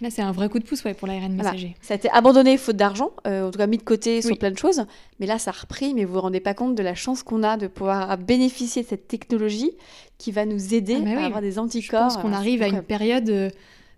[0.00, 1.50] Là, c'est un vrai coup de pouce ouais, pour l'ARN Voilà.
[1.52, 1.74] messager.
[1.82, 4.38] Ça a été abandonné faute d'argent, euh, en tout cas mis de côté sur Oui.
[4.38, 4.84] plein de choses.
[5.18, 7.42] Mais là, ça a repris, mais vous vous rendez pas compte de la chance qu'on
[7.42, 9.72] a de pouvoir bénéficier de cette technologie
[10.16, 11.22] qui va nous aider Ah bah oui.
[11.22, 12.00] à avoir des Je anticorps.
[12.04, 13.52] pense qu'on arrive à une période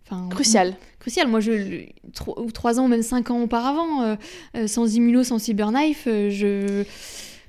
[0.04, 0.74] enfin, cruciale.
[0.98, 1.28] cruciale.
[1.28, 4.16] Moi, je, le- tro- ou trois ans ou même cinq ans auparavant, euh,
[4.56, 6.84] euh, sans immuno, sans cyberknife, euh, je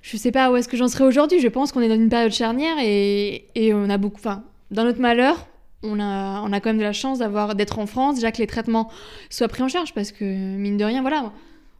[0.01, 1.39] je sais pas où est-ce que j'en serais aujourd'hui.
[1.39, 4.17] Je pense qu'on est dans une période charnière et, et on a beaucoup.
[4.19, 5.47] Enfin, dans notre malheur,
[5.81, 8.39] on a, on a quand même de la chance d'avoir d'être en France, déjà que
[8.39, 8.89] les traitements
[9.29, 11.31] soient pris en charge, parce que mine de rien, voilà.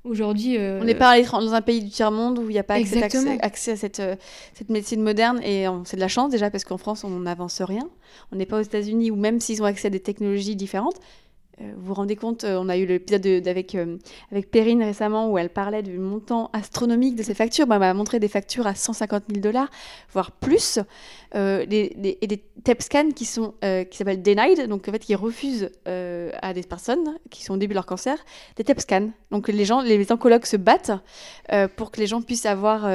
[0.03, 2.63] Aujourd'hui, euh, On n'est pas allé dans un pays du tiers-monde où il n'y a
[2.63, 4.15] pas accès, accès- accès à cette, euh,
[4.53, 5.39] cette médecine moderne.
[5.43, 7.87] Et c'est de la chance déjà parce qu'en France, on n'avance rien.
[8.31, 10.97] On n'est pas aux États-Unis où même s'ils ont accès à des technologies différentes,
[11.61, 13.97] euh, vous vous rendez compte, on a eu l'épisode de- d'avec euh,
[14.31, 17.67] avec Perrine récemment où elle parlait du montant astronomique de ces factures.
[17.67, 19.69] Bah, elle m'a montré des factures à 150 000 dollars,
[20.11, 20.79] voire plus.
[21.35, 25.15] Euh, et des TEP scans qui sont euh, qui s'appellent denied, donc en fait qui
[25.15, 28.17] refusent euh, à des personnes qui sont au début de leur cancer
[28.55, 29.09] des TEP scans.
[29.31, 30.91] Donc les gens, les oncologues se battent
[31.75, 32.87] pour que les gens puissent avoir,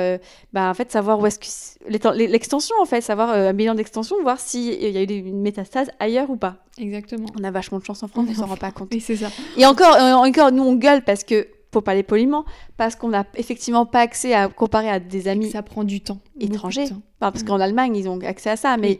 [0.52, 4.38] bah, en fait, savoir où est-ce que l'extension en fait, savoir un bilan d'extension, voir
[4.38, 6.56] s'il y a eu une métastase ailleurs ou pas.
[6.78, 7.26] Exactement.
[7.38, 8.88] On a vachement de chance en France, on s'en en rend pas compte.
[8.92, 9.28] Oui, c'est ça.
[9.56, 12.44] Et encore, encore, nous on gueule parce que, pour parler poliment,
[12.76, 16.18] parce qu'on n'a effectivement pas accès à comparer à des amis Ça prend du temps.
[16.40, 16.88] étrangers.
[16.88, 17.02] temps.
[17.20, 17.46] Enfin, parce Mm.
[17.46, 18.98] qu'en Allemagne, ils ont accès à ça, mais,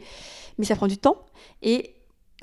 [0.57, 1.17] mais ça prend du temps.
[1.61, 1.93] Et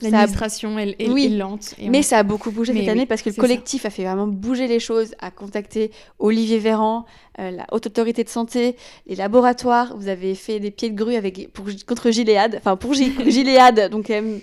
[0.02, 1.24] a- L'administration, elle, elle Oui.
[1.24, 1.74] est lente.
[1.78, 3.86] et mais on- ça a beaucoup bougé Mais cette oui, année parce que le collectif
[3.86, 7.06] a fait vraiment bouger les choses, a contacté Olivier Véran,
[7.38, 8.76] euh, la Haute Autorité de Santé,
[9.06, 9.96] les laboratoires.
[9.96, 13.88] Vous avez fait des pieds de grue avec, pour, contre Gilead, enfin pour Gi- Gilead,
[13.90, 14.38] donc euh,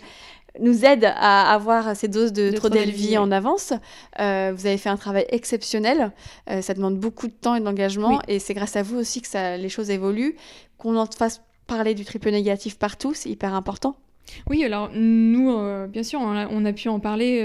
[0.59, 3.73] nous aide à avoir ces doses de, De Trodelvy, en avance.
[4.19, 6.11] Euh, vous avez fait un travail exceptionnel.
[6.49, 8.17] Euh, ça demande beaucoup de temps et d'engagement.
[8.17, 8.35] Oui.
[8.35, 10.35] Et c'est grâce à vous aussi que ça, les choses évoluent.
[10.77, 13.95] Qu'on en fasse parler du triple négatif partout, c'est hyper important.
[14.49, 17.41] Oui, alors nous, euh, bien sûr, on a, on a pu en parler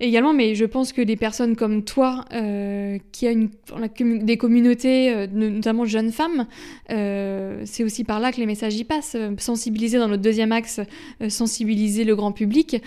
[0.00, 3.48] également, mais je pense que des personnes comme toi, euh, qui a une,
[4.24, 6.46] des communautés, euh, no- notamment jeunes femmes,
[6.90, 9.16] euh, c'est aussi par là que les messages y passent.
[9.16, 10.80] Euh, Sensibiliser dans notre deuxième axe,
[11.28, 12.82] sensibiliser le grand public,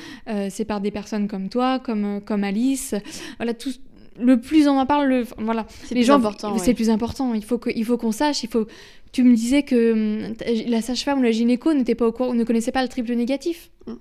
[0.49, 2.95] c'est par des personnes comme toi, comme, comme Alice.
[3.38, 3.72] Voilà, tout,
[4.20, 6.57] le plus on en parle, le, voilà, C'est les plus gens, important.
[6.57, 6.74] c'est ouais.
[6.74, 7.34] plus important.
[7.34, 8.43] Il faut que, il faut qu'on sache.
[8.43, 8.68] Il faut.
[9.12, 9.91] Tu me disais que
[10.28, 10.34] hum,
[10.68, 13.72] la sage-femme ou la gynéco n'était pas au courant, ne connaissait pas le triple négatif.
[13.88, 13.93] Mm.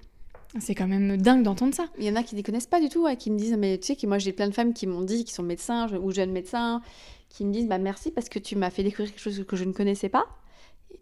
[0.58, 1.86] C'est quand même dingue d'entendre ça.
[1.98, 3.78] Il y en a qui ne connaissent pas du tout, ouais, qui me disent, mais
[3.78, 6.10] tu sais que moi j'ai plein de femmes qui m'ont dit, qui sont médecins ou
[6.10, 6.82] jeunes médecins,
[7.28, 9.64] qui me disent, bah merci parce que tu m'as fait découvrir quelque chose que je
[9.64, 10.26] ne connaissais pas.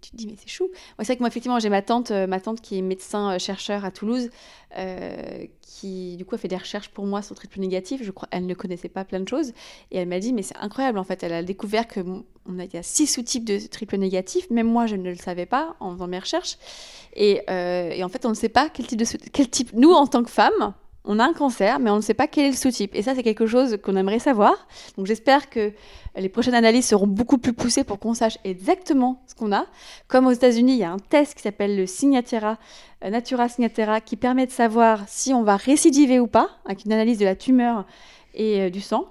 [0.01, 0.68] Tu te dis, mais c'est chou.
[0.99, 3.80] C'est vrai que moi, effectivement, j'ai ma tante, euh, ma tante qui est médecin euh,
[3.82, 4.30] à Toulouse,
[4.76, 8.03] euh, qui du coup a fait des recherches pour moi sur le triple négatif.
[8.05, 9.51] Je crois, elle ne connaissait pas plein de choses,
[9.90, 11.22] et elle m'a dit, mais c'est incroyable en fait.
[11.22, 14.49] Elle a découvert que on a, il y a six sous-types de triple négatif.
[14.51, 16.59] Même moi, je ne le savais pas en faisant mes recherches.
[17.14, 19.72] Et, et en fait, on ne sait pas quel type de quel type.
[19.74, 20.74] Nous, en tant que femmes,
[21.09, 22.94] on a un cancer, mais on ne sait pas quel est le sous-type.
[22.94, 24.68] Et ça, c'est quelque chose qu'on aimerait savoir.
[24.98, 25.72] Donc, j'espère que
[26.16, 29.64] les prochaines analyses seront beaucoup plus poussées pour qu'on sache exactement ce qu'on a.
[30.06, 32.59] Comme aux États-Unis, il y a un test qui s'appelle le Signatera,
[33.04, 36.92] euh, Natura Signatera, qui permet de savoir si on va récidiver ou pas, avec une
[36.92, 37.86] analyse de la tumeur
[38.34, 39.06] et euh, du sang.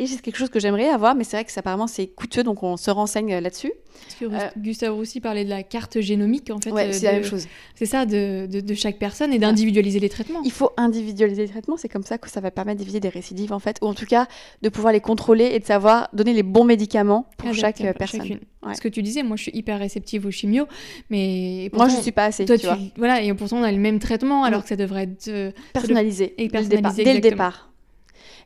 [0.00, 2.42] Et c'est quelque chose que j'aimerais avoir, mais c'est vrai que ça, apparemment c'est coûteux,
[2.42, 3.70] donc on se renseigne euh, là-dessus.
[4.02, 6.70] Parce que Euh, Gustave Roussy parlait de la carte génomique, en fait.
[6.72, 7.46] Ouais, euh, c'est la même chose.
[7.74, 10.40] C'est ça, de, de, de chaque personne et d'individualiser les traitements.
[10.42, 13.52] Il faut individualiser les traitements, c'est comme ça que ça va permettre d'éviter des récidives
[13.52, 14.26] en fait, ou en tout cas
[14.62, 18.20] de pouvoir les contrôler et de savoir donner les bons médicaments pour chaque personne.
[18.22, 18.40] chacune.
[18.66, 18.74] Ouais.
[18.74, 20.66] Ce que tu disais, moi je suis hyper réceptive aux chimios,
[21.10, 22.78] mais Moi je suis pas assez, toi, tu vois.
[22.96, 25.52] voilà, et pourtant on a le même traitement alors que ça devrait être.
[25.72, 26.82] Personnalisé, Et dès le départ.
[26.82, 27.69] personnalisé, Dès le départ.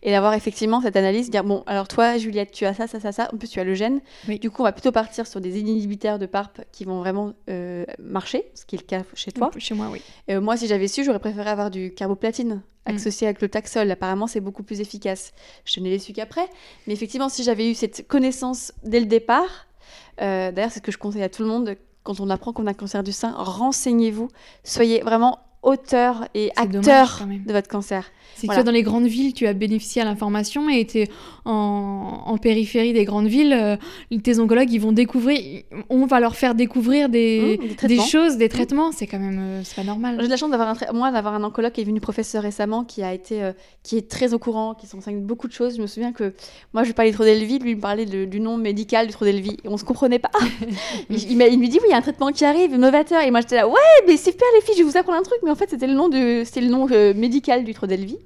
[0.04, 3.10] Et d'avoir effectivement cette analyse, dire bon, alors toi, Juliette, tu as ça, ça, ça,
[3.10, 3.28] ça.
[3.32, 4.00] En plus, tu as le gène.
[4.28, 4.38] Oui.
[4.38, 7.84] Du coup, on va plutôt partir sur des inhibiteurs de PARP qui vont vraiment euh,
[7.98, 9.50] marcher, ce qui est le cas chez toi.
[9.58, 10.00] Chez moi, oui.
[10.30, 12.96] Euh, moi, si j'avais su, j'aurais préféré avoir du carboplatine Mm.
[12.96, 13.90] associé avec le taxol.
[13.90, 15.32] Apparemment, c'est beaucoup plus efficace.
[15.64, 16.46] Je ne l'ai su qu'après.
[16.86, 19.66] Mais effectivement, si j'avais eu cette connaissance dès le départ,
[20.20, 21.76] euh, d'ailleurs, c'est ce que je conseille à tout le monde.
[22.02, 24.28] Quand on apprend qu'on a un cancer du sein, renseignez-vous.
[24.62, 28.04] Soyez vraiment auteur et C'est dommage, acteur de votre cancer.
[28.36, 28.62] C'est Voilà.
[28.62, 31.08] que dans les grandes villes, tu as bénéficié à l'information et t'es
[31.44, 33.76] en, en périphérie des grandes villes, euh,
[34.22, 38.48] tes oncologues, ils vont découvrir, on va leur faire découvrir des, Mmh, des choses, des
[38.48, 38.90] traitements.
[38.92, 40.16] C'est quand même, euh, c'est pas normal.
[40.18, 42.82] J'ai de la chance d'avoir un moi d'avoir un oncologue qui est venu professeur récemment,
[42.84, 43.52] qui a été, euh,
[43.82, 45.76] qui est très au courant, qui s'enseigne beaucoup de choses.
[45.76, 46.34] Je me souviens que
[46.72, 49.56] moi je parlais de Trodelvy, lui il me parlait de- du nom médical du Trodelvy,
[49.64, 50.30] et on se comprenait pas.
[51.10, 53.40] il, il me dit oui, il y a un traitement qui arrive, novateur, et moi
[53.40, 53.74] j'étais là ouais,
[54.06, 55.94] mais super les filles, je vais vous apprendre un truc, mais en fait c'était le
[55.94, 58.18] nom de, c'était le nom euh, médical du Trodelvy,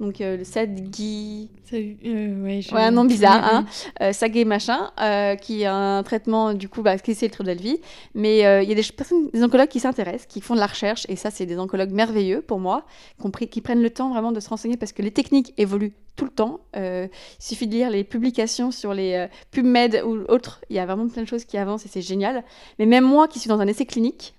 [0.00, 1.48] donc euh, le Sadgi.
[1.70, 3.64] Ça, euh, ouais, je- Ouais, un nom bizarre, hein.
[4.02, 7.80] euh, Sagé machin, euh, qui a un traitement du coup, bah, qui c'est le Trodelvy.
[8.14, 10.66] Mais euh, il y a des personnes, des oncologues qui s'intéressent, qui font de la
[10.66, 12.84] recherche, et ça, c'est des oncologues merveilleux pour moi,
[13.20, 16.26] compris, qui prennent le temps vraiment de se renseigner parce que les techniques évoluent tout
[16.26, 16.60] le temps.
[16.76, 17.08] Il
[17.38, 21.22] suffit de lire les publications sur les PubMed ou autres, il y a vraiment plein
[21.22, 22.44] de choses qui avancent et c'est génial.
[22.78, 24.34] Mais même moi qui suis dans un essai clinique,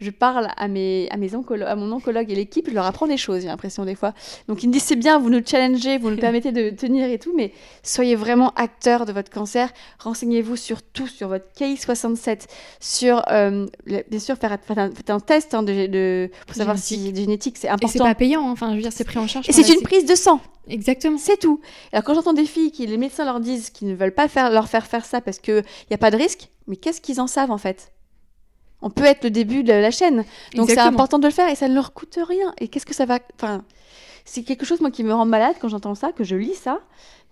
[0.00, 3.06] je parle à, mes, à, mes oncolo- à mon oncologue et l'équipe, je leur apprends
[3.06, 4.14] des choses, j'ai l'impression des fois.
[4.48, 7.18] Donc ils me disent c'est bien, vous nous challengez, vous nous permettez de tenir et
[7.18, 9.70] tout, mais soyez vraiment acteur de votre cancer.
[9.98, 12.46] Renseignez-vous sur tout, sur votre KI67,
[12.80, 17.12] sur euh, bien sûr faire faites un, test hein, de, de- pour savoir si Génétique.
[17.14, 18.04] de génétique c'est Et c'est important.
[18.04, 18.52] pas payant, hein.
[18.52, 19.48] enfin, je veux dire, c'est pris en charge.
[19.48, 20.40] Et c'est une prise de sang.
[20.68, 21.18] Exactement.
[21.18, 21.60] C'est tout.
[21.92, 24.50] Alors quand j'entends des filles qui les médecins leur disent qu'ils ne veulent pas faire,
[24.50, 27.26] leur faire faire ça parce qu'il n'y a pas de risque, mais qu'est-ce qu'ils en
[27.26, 27.90] savent en fait?
[28.82, 30.24] On peut être le début de la chaîne.
[30.54, 32.54] Donc c'est important de le faire et ça ne leur coûte rien.
[32.58, 33.18] Et qu'est-ce que ça va...
[33.34, 33.64] Enfin,
[34.24, 36.80] c'est quelque chose moi qui me rend malade quand j'entends ça, que je lis ça.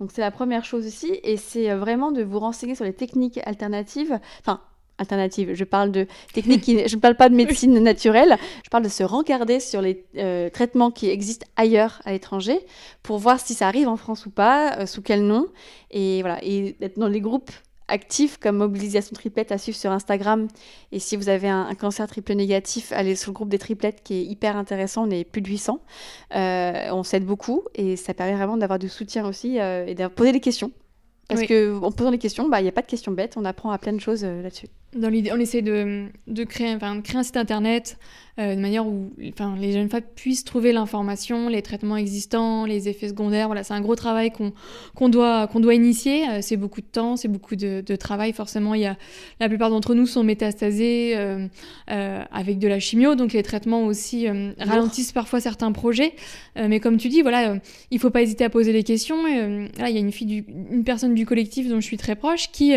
[0.01, 1.19] Donc c'est la première chose aussi.
[1.23, 4.19] Et c'est euh, vraiment de vous renseigner sur les techniques alternatives.
[4.41, 4.61] Enfin,
[4.99, 5.55] alternatives.
[5.55, 6.89] Je parle de techniques qui...
[6.89, 8.37] Je ne parle pas de médecine naturelle.
[8.65, 12.59] Je parle de se regarder sur les euh, traitements qui existent ailleurs à l'étranger
[13.03, 15.47] pour voir si ça arrive en France ou pas, euh, sous quel nom.
[15.91, 16.39] Et voilà.
[16.43, 17.51] Et d'être dans les groupes
[17.89, 20.49] actifs comme Mobilisation Triplette à suivre sur Instagram.
[20.93, 24.03] Et si vous avez un, un cancer triple négatif, allez sur le groupe des triplettes
[24.05, 25.07] qui est hyper intéressant.
[25.07, 25.81] On est plus de 800.
[26.35, 30.07] Euh, on s'aide beaucoup et ça permet vraiment d'avoir du soutien aussi euh, et de
[30.09, 30.71] poser des questions.
[31.29, 31.47] Parce Oui.
[31.47, 33.35] que en posant des questions, bah, il n'y a pas de questions bêtes.
[33.37, 34.69] On apprend à plein de choses euh, là-dessus.
[34.95, 37.99] Dans l'idée, on essaie de, de, créer, enfin, de créer un site internet
[38.39, 42.89] euh, de manière où enfin, les jeunes femmes puissent trouver l'information, les traitements existants, les
[42.89, 43.49] effets secondaires.
[43.49, 46.29] Voilà, c'est un gros travail qu'on doit, qu'on doit initier.
[46.29, 48.33] Euh, c'est beaucoup de temps, c'est beaucoup de, de travail.
[48.33, 48.97] Forcément, il y a,
[49.41, 51.49] la plupart d'entre nous sont métastasés euh,
[52.31, 54.29] avec de la chimio, donc les traitements aussi
[54.59, 56.15] ralentissent parfois certains projets.
[56.57, 57.57] Mais comme tu dis, voilà,
[57.91, 59.25] il faut pas hésiter à poser des questions.
[59.25, 62.15] Là, il y a une fille, du, une personne du collectif dont je suis très
[62.15, 62.75] proche qui,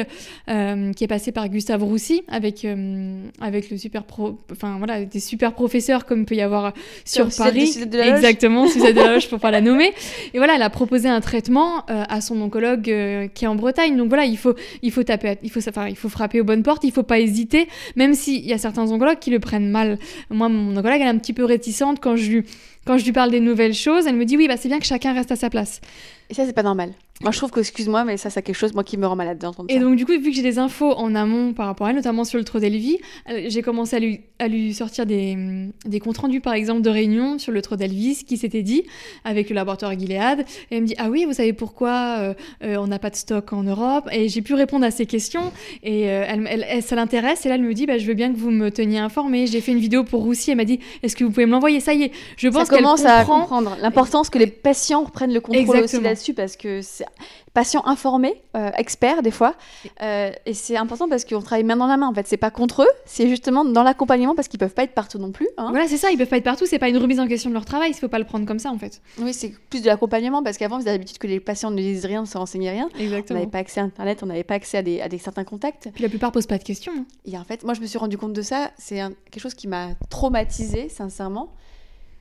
[0.47, 1.83] qui est passée par Gustave
[2.27, 6.73] Avec, euh, avec le super pro, enfin voilà, des super professeurs comme peut y avoir
[7.05, 7.61] sur Comme Suzette Paris.
[7.61, 8.07] de- Suzette de Loge.
[8.07, 9.91] Exactement, Suzette de la Loge pour pas la nommer.
[10.33, 13.55] Et voilà, elle a proposé un traitement euh, à son oncologue euh, qui est en
[13.55, 13.95] Bretagne.
[13.97, 16.63] Donc voilà, il faut, il faut taper, il faut, enfin, il faut frapper aux bonnes
[16.63, 19.97] portes, il faut pas hésiter, même s'il y a certains oncologues qui le prennent mal.
[20.29, 22.43] Moi, mon oncologue, elle est un petit peu réticente quand je lui,
[22.85, 24.07] quand je lui parle des nouvelles choses.
[24.07, 25.81] Elle me dit oui, bah c'est bien que chacun reste à sa place.
[26.29, 26.93] Et ça, c'est pas normal.
[27.23, 29.37] Moi, je trouve que, excuse-moi, mais ça, c'est quelque chose moi qui me rend malade
[29.37, 29.79] d'entendre Et ça.
[29.81, 32.23] donc, du coup, vu que j'ai des infos en amont par rapport à elle, notamment
[32.23, 32.97] sur le Trodelvy,
[33.29, 35.37] euh, j'ai commencé à lui, à lui sortir des,
[35.85, 38.83] des comptes rendus, par exemple, de réunions sur le Trodelvy, ce qui s'était dit
[39.23, 40.45] avec le laboratoire Gilead.
[40.71, 43.15] Et elle me dit Ah oui, vous savez pourquoi euh, euh, on n'a pas de
[43.17, 44.09] stock en Europe?
[44.11, 45.51] Et j'ai pu répondre à ces questions.
[45.83, 47.45] Et euh, elle, elle- elle- ça l'intéresse.
[47.45, 49.45] Et là, elle me dit bah, Je veux bien que vous me teniez informée.
[49.45, 50.49] J'ai fait une vidéo pour Roussi.
[50.51, 51.81] Elle m'a dit Est-ce que vous pouvez me l'envoyer?
[51.81, 53.39] Ça y est, je pense commence à comprend.
[53.41, 57.05] comprendre l'importance que les patients reprennent le contrôle aussi là-dessus parce que c'est
[57.53, 59.55] patients informés, euh, experts des fois,
[60.01, 62.07] euh, et c'est important parce qu'on travaille main dans la main.
[62.07, 64.93] En fait, c'est pas contre eux, c'est justement dans l'accompagnement parce qu'ils peuvent pas être
[64.93, 65.49] partout non plus.
[65.57, 65.67] hein.
[65.69, 67.53] Voilà, c'est ça, ils peuvent pas être partout, c'est pas une remise en question de
[67.53, 69.01] leur travail, il faut pas le prendre comme ça en fait.
[69.19, 72.05] Oui, c'est plus de l'accompagnement parce qu'avant, vous avez l'habitude que les patients ne disent
[72.05, 72.87] rien, ne se renseignent rien.
[72.95, 73.39] On Exactement.
[73.39, 75.89] n'avait pas accès à Internet, on n'avait pas accès à des, à des certains contacts.
[75.93, 76.93] Puis la plupart posent pas de questions.
[76.97, 77.05] hein.
[77.25, 78.71] Et en fait, moi, je me suis rendu compte de ça.
[78.77, 81.49] C'est quelque chose qui m'a traumatisée, sincèrement.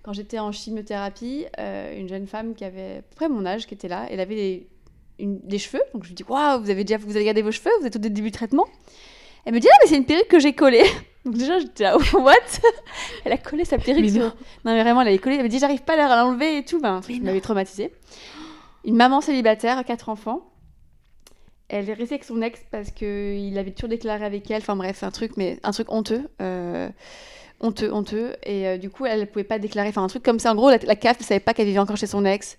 [0.03, 3.67] Quand j'étais en chimiothérapie, euh, une jeune femme qui avait à peu près mon âge,
[3.67, 4.67] qui était là, elle avait des,
[5.19, 5.83] une- des cheveux.
[5.93, 7.97] Donc je lui dis Waouh, vous avez déjà vous avez gardé vos cheveux Vous êtes
[7.97, 8.67] au début du traitement
[9.45, 10.85] Elle me dit Ah, mais c'est une perruque que j'ai collée.
[11.27, 12.33] Donc déjà, j'étais là What?
[13.27, 14.33] Elle a collé sa perruque Mais non.
[14.65, 15.37] Non, mais vraiment, elle avait collé.
[15.37, 16.81] Elle me dit J'arrive pas à l'enlever et tout.
[16.81, 17.19] Ben, non.
[17.25, 17.93] m'avait traumatisée.
[18.87, 20.47] Une maman célibataire, quatre enfants.
[21.69, 24.63] Elle est restée avec son ex parce qu'il avait toujours déclaré avec elle.
[24.63, 26.27] Enfin bref, un truc, mais un truc honteux.
[26.41, 26.89] euh,
[27.61, 28.37] honteux, honteux.
[28.45, 29.89] Et euh, du coup, elle ne pouvait pas déclarer.
[29.89, 30.53] Enfin, un truc comme ça.
[30.53, 32.59] En gros, la, la CAF ne savait pas qu'elle vivait encore chez son ex.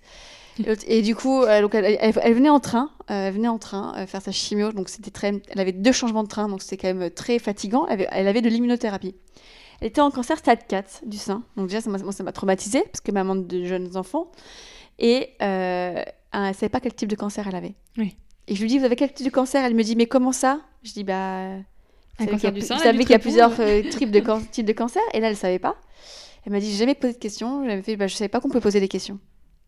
[0.86, 3.58] Et, du coup, euh, donc elle, elle- elle venait en train, euh, elle venait en
[3.58, 4.70] train faire sa chimio.
[4.72, 7.86] Donc c'était très, elle avait deux changements de train, donc c'était quand même très fatigant.
[7.86, 9.14] Elle avait, elle avait de l'immunothérapie.
[9.80, 11.42] Elle était en cancer stade 4 du sein.
[11.56, 14.30] Donc déjà, ça m'a traumatisée parce que maman de jeunes enfants.
[14.98, 17.74] Et elle ne savait pas quel type de cancer elle avait.
[17.96, 18.16] Oui.
[18.48, 19.64] Et je lui dis, vous avez quel type de cancer?
[19.64, 20.60] Elle me dit, mais comment ça?
[20.82, 21.56] Je dis, bah...
[22.22, 24.72] Un cancer qu'il y a du sein, qu'il y plusieurs euh, types, de types de
[24.72, 25.76] cancer Et là, elle ne savait pas.
[26.44, 27.64] Elle m'a dit, j'ai jamais posé de questions.
[27.64, 29.18] J'avais fait, bah, je savais pas qu'on pouvait poser des questions.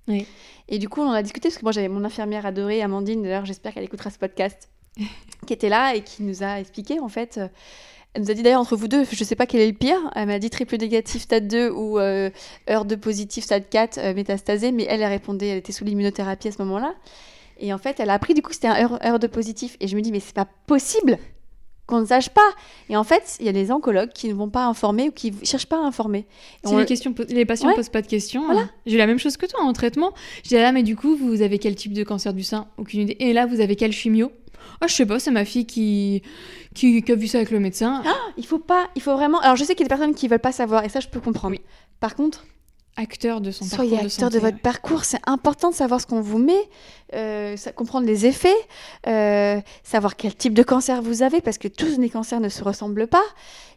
[0.08, 0.26] Oui.
[0.68, 3.22] Et du coup, on en a discuté parce que moi, j'avais mon infirmière adorée, Amandine.
[3.22, 4.68] D'ailleurs, j'espère qu'elle écoutera ce podcast,
[5.46, 7.38] qui était là et qui nous a expliqué en fait.
[7.38, 7.48] euh,
[8.14, 9.98] Elle nous a dit d'ailleurs entre vous deux, je sais pas quel est le pire.
[10.14, 12.30] Elle m'a dit triple négatif stade 2 ou euh,
[12.70, 16.48] heure de positif stade 4 euh, métastasé, mais elle, elle répondait, elle était sous l'immunothérapie
[16.48, 16.94] à ce moment-là.
[17.58, 19.76] Et en fait, elle a appris du coup c'était un heure, heure de positif.
[19.80, 21.18] Et je me dis, mais c'est pas possible
[21.86, 22.48] qu'on ne sache pas.
[22.88, 25.32] Et en fait, il y a des oncologues qui ne vont pas informer ou qui
[25.32, 26.26] ne cherchent pas à informer.
[26.64, 27.74] Et Si on- les, questions, les patients Ouais.
[27.74, 28.60] posent pas de questions, Voilà.
[28.62, 28.70] hein.
[28.86, 30.12] j'ai la même chose que toi en traitement.
[30.44, 32.66] J'ai dit là, mais du coup, vous avez quel type de cancer du sein?
[32.78, 33.16] Aucune idée.
[33.20, 34.32] Et là, vous avez quel chimio?
[34.80, 36.22] Ah, je sais pas, c'est ma fille qui,
[36.74, 38.02] qui, qui a vu ça avec le médecin.
[38.38, 39.38] Il faut pas, il faut vraiment.
[39.40, 41.08] Alors, je sais qu'il y a des personnes qui veulent pas savoir, et ça, je
[41.08, 41.54] peux comprendre.
[41.56, 41.60] Oui.
[42.00, 42.44] Par contre,
[42.96, 44.60] Acteur de son soyez parcours de acteur de, santé, votre ouais.
[44.62, 45.04] parcours.
[45.04, 46.68] C'est important de savoir ce qu'on vous met,
[47.14, 48.54] euh, comprendre les effets,
[49.08, 52.62] euh, savoir quel type de cancer vous avez, parce que tous les cancers ne se
[52.62, 53.24] ressemblent pas.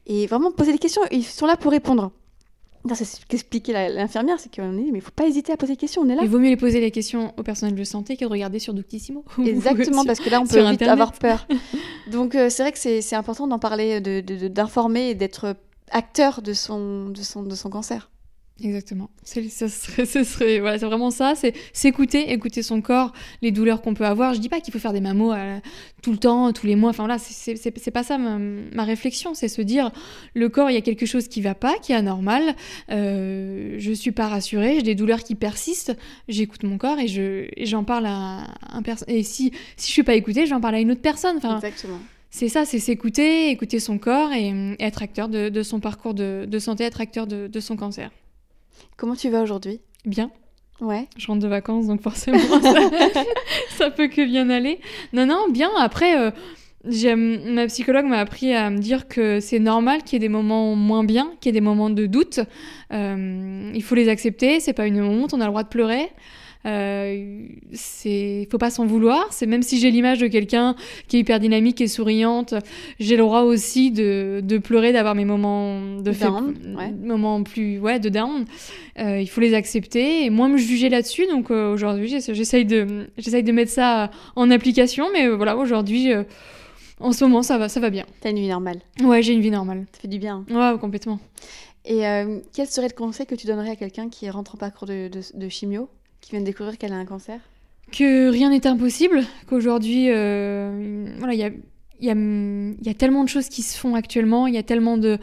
[0.05, 1.01] Et vraiment poser des questions.
[1.11, 2.11] Ils sont là pour répondre.
[2.93, 5.77] C'est ce qu'expliquait l'infirmière, c'est qu'on dit, mais il faut pas hésiter à poser des
[5.77, 6.03] questions.
[6.03, 6.21] On est là.
[6.23, 8.73] Il vaut mieux les poser les questions au personnel de santé que de regarder sur
[8.73, 9.25] Doctissimo.
[9.45, 11.45] Exactement, parce que là, on peut vite avoir peur.
[12.11, 15.55] Donc, euh, c'est vrai que c'est important d'en parler, de- de- de- d'informer et d'être
[15.91, 18.09] acteur de son, de, son, de son cancer.
[18.63, 19.09] Exactement.
[19.23, 21.33] C'est, serait, ce serait, voilà, c'est vraiment ça.
[21.35, 24.33] C'est s'écouter, écouter son corps, les douleurs qu'on peut avoir.
[24.33, 25.59] Je dis pas qu'il faut faire des mammos euh,
[26.01, 26.89] tout le temps, tous les mois.
[26.89, 29.33] Enfin voilà, c'est, pas ça ma, ma réflexion.
[29.35, 29.91] C'est se dire,
[30.33, 32.55] le corps, il y a quelque chose qui va pas, qui est anormal.
[32.89, 35.95] Euh, je suis pas rassurée, j'ai des douleurs qui persistent.
[36.27, 39.09] J'écoute mon corps et je, j'en parle à un personne.
[39.09, 41.37] Et si, si je suis pas écoutée, j'en parle à une autre personne.
[41.37, 41.99] Enfin, Exactement.
[42.31, 44.47] c'est ça, c'est s'écouter, écouter son corps et,
[44.79, 47.75] et être acteur de, de son parcours de, de santé, être acteur de, de son
[47.75, 48.09] cancer.
[48.97, 49.79] Comment tu vas aujourd'hui?
[50.05, 50.31] Bien.
[50.79, 51.07] Ouais.
[51.17, 53.23] Je rentre de vacances, donc forcément, ça,
[53.77, 54.79] ça peut que bien aller.
[55.13, 55.69] Non, non, bien.
[55.79, 56.31] Après, euh,
[56.85, 60.29] j'aime- ma psychologue m'a appris à me dire que c'est normal qu'il y ait des
[60.31, 62.39] moments moins bien, qu'il y ait des moments de doute.
[62.93, 66.09] Euh, il faut les accepter, c'est pas une honte, on a le droit de pleurer.
[66.67, 70.75] Euh, c'est faut pas s'en vouloir c'est même si j'ai l'image de quelqu'un
[71.07, 72.53] qui est hyper dynamique et souriante
[72.99, 76.91] j'ai le droit aussi de, de pleurer d'avoir mes moments de Down, ouais.
[76.91, 78.43] moments plus ouais de down
[78.99, 81.25] euh, il faut les accepter et moins me juger là-dessus.
[81.27, 85.05] Donc euh, aujourd'hui, j'essa- j'essaye de, j'essaye de mettre ça en application.
[85.13, 86.09] Mais euh, voilà, aujourd'hui,
[86.99, 88.05] en ce moment, ça va, ça va bien.
[88.21, 88.79] T'as une vie normale.
[89.03, 89.85] Ouais, j'ai une vie normale.
[89.93, 90.45] Ça fait du bien.
[90.49, 91.19] Ouais, complètement.
[91.85, 92.01] Et
[92.53, 95.21] quel serait le conseil que tu donnerais à quelqu'un qui rentre en parcours de, de,
[95.35, 95.87] de chimio,
[96.27, 97.39] qui vient de découvrir qu'elle a un cancer?
[97.91, 99.23] Que rien n'est impossible.
[99.47, 101.49] Qu'aujourd'hui, euh, voilà, il y a
[101.99, 104.59] il y, a, il y a tellement de choses qui se font actuellement, il y
[104.59, 105.17] a tellement de,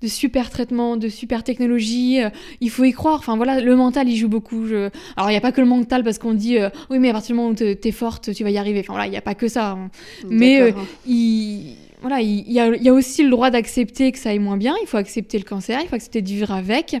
[0.00, 2.30] de super traitements, de super technologies, euh,
[2.60, 3.16] il faut y croire.
[3.18, 4.64] Enfin voilà, le mental il joue beaucoup.
[4.68, 4.90] Je...
[5.16, 7.12] Alors il n'y a pas que le mental parce qu'on dit euh, oui mais à
[7.14, 8.78] partir du moment où t'es forte, tu vas y arriver.
[8.78, 9.70] Enfin voilà, il n'y a pas que ça.
[9.72, 9.90] hein.
[10.28, 10.72] Mais,
[11.04, 14.74] il, voilà, il y, a, aussi le droit d'accepter que ça aille moins bien.
[14.82, 16.96] Il faut accepter le cancer, il faut accepter de vivre avec.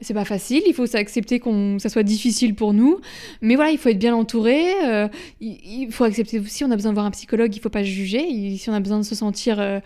[0.00, 0.62] C'est pas facile.
[0.66, 3.00] Il faut accepter qu'on ça soit difficile pour nous.
[3.40, 4.72] Mais voilà, il faut être bien entouré.
[4.84, 5.08] euh,
[5.40, 6.64] il, faut accepter aussi.
[6.64, 7.54] On a besoin de voir un psychologue.
[7.56, 8.56] Il faut pas juger.
[8.58, 9.80] Si on a besoin de se sentir euh,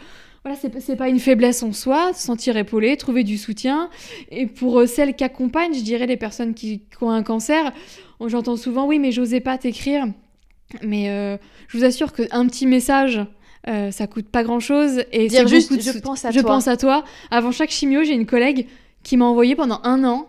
[0.47, 3.91] voilà, c'est pas une faiblesse en soi, se sentir épaulé, trouver du soutien.
[4.31, 7.73] Et pour euh, celles qui accompagnent, je dirais les personnes qui, qui ont un cancer,
[8.25, 10.07] j'entends souvent oui, mais j'osais pas t'écrire.
[10.83, 11.37] Mais euh,
[11.67, 13.21] je vous assure qu'un petit message,
[13.69, 15.03] euh, ça coûte pas grand chose.
[15.13, 16.51] Et c'est juste, de je pense à je toi.
[16.51, 17.05] pense à toi.
[17.31, 18.67] Avant chaque chimio, j'ai une collègue
[19.03, 20.27] qui m'a envoyé pendant un an.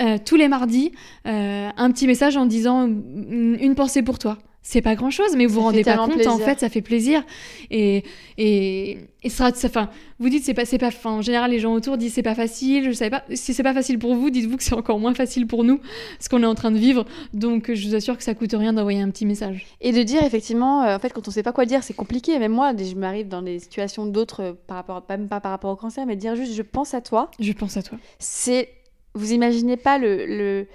[0.00, 0.92] euh, tous les mardis,
[1.26, 4.38] euh, un petit message en disant une pensée pour toi.
[4.64, 7.24] C'est pas grand chose, mais vous vous rendez pas compte, en fait, ça fait plaisir.
[7.70, 8.04] Et,
[8.38, 9.90] et, et ça, ça, enfin,
[10.20, 12.84] vous dites, c'est pas, c'est pas, en général, les gens autour disent, c'est pas facile,
[12.84, 13.24] je savais pas.
[13.34, 15.80] Si c'est pas facile pour vous, dites-vous que c'est encore moins facile pour nous,
[16.20, 17.04] ce qu'on est en train de vivre.
[17.32, 19.66] Donc, je vous assure que ça coûte rien d'envoyer un petit message.
[19.80, 22.38] Et de dire effectivement, euh, en fait, quand on sait pas quoi dire, c'est compliqué.
[22.38, 25.72] Même moi, je m'arrive dans des situations d'autres, euh, par rapport, même pas par rapport
[25.72, 27.32] au cancer, mais de dire juste, je pense à toi.
[27.40, 27.98] Je pense à toi.
[28.20, 28.68] C'est,
[29.14, 30.68] vous imaginez pas le, le,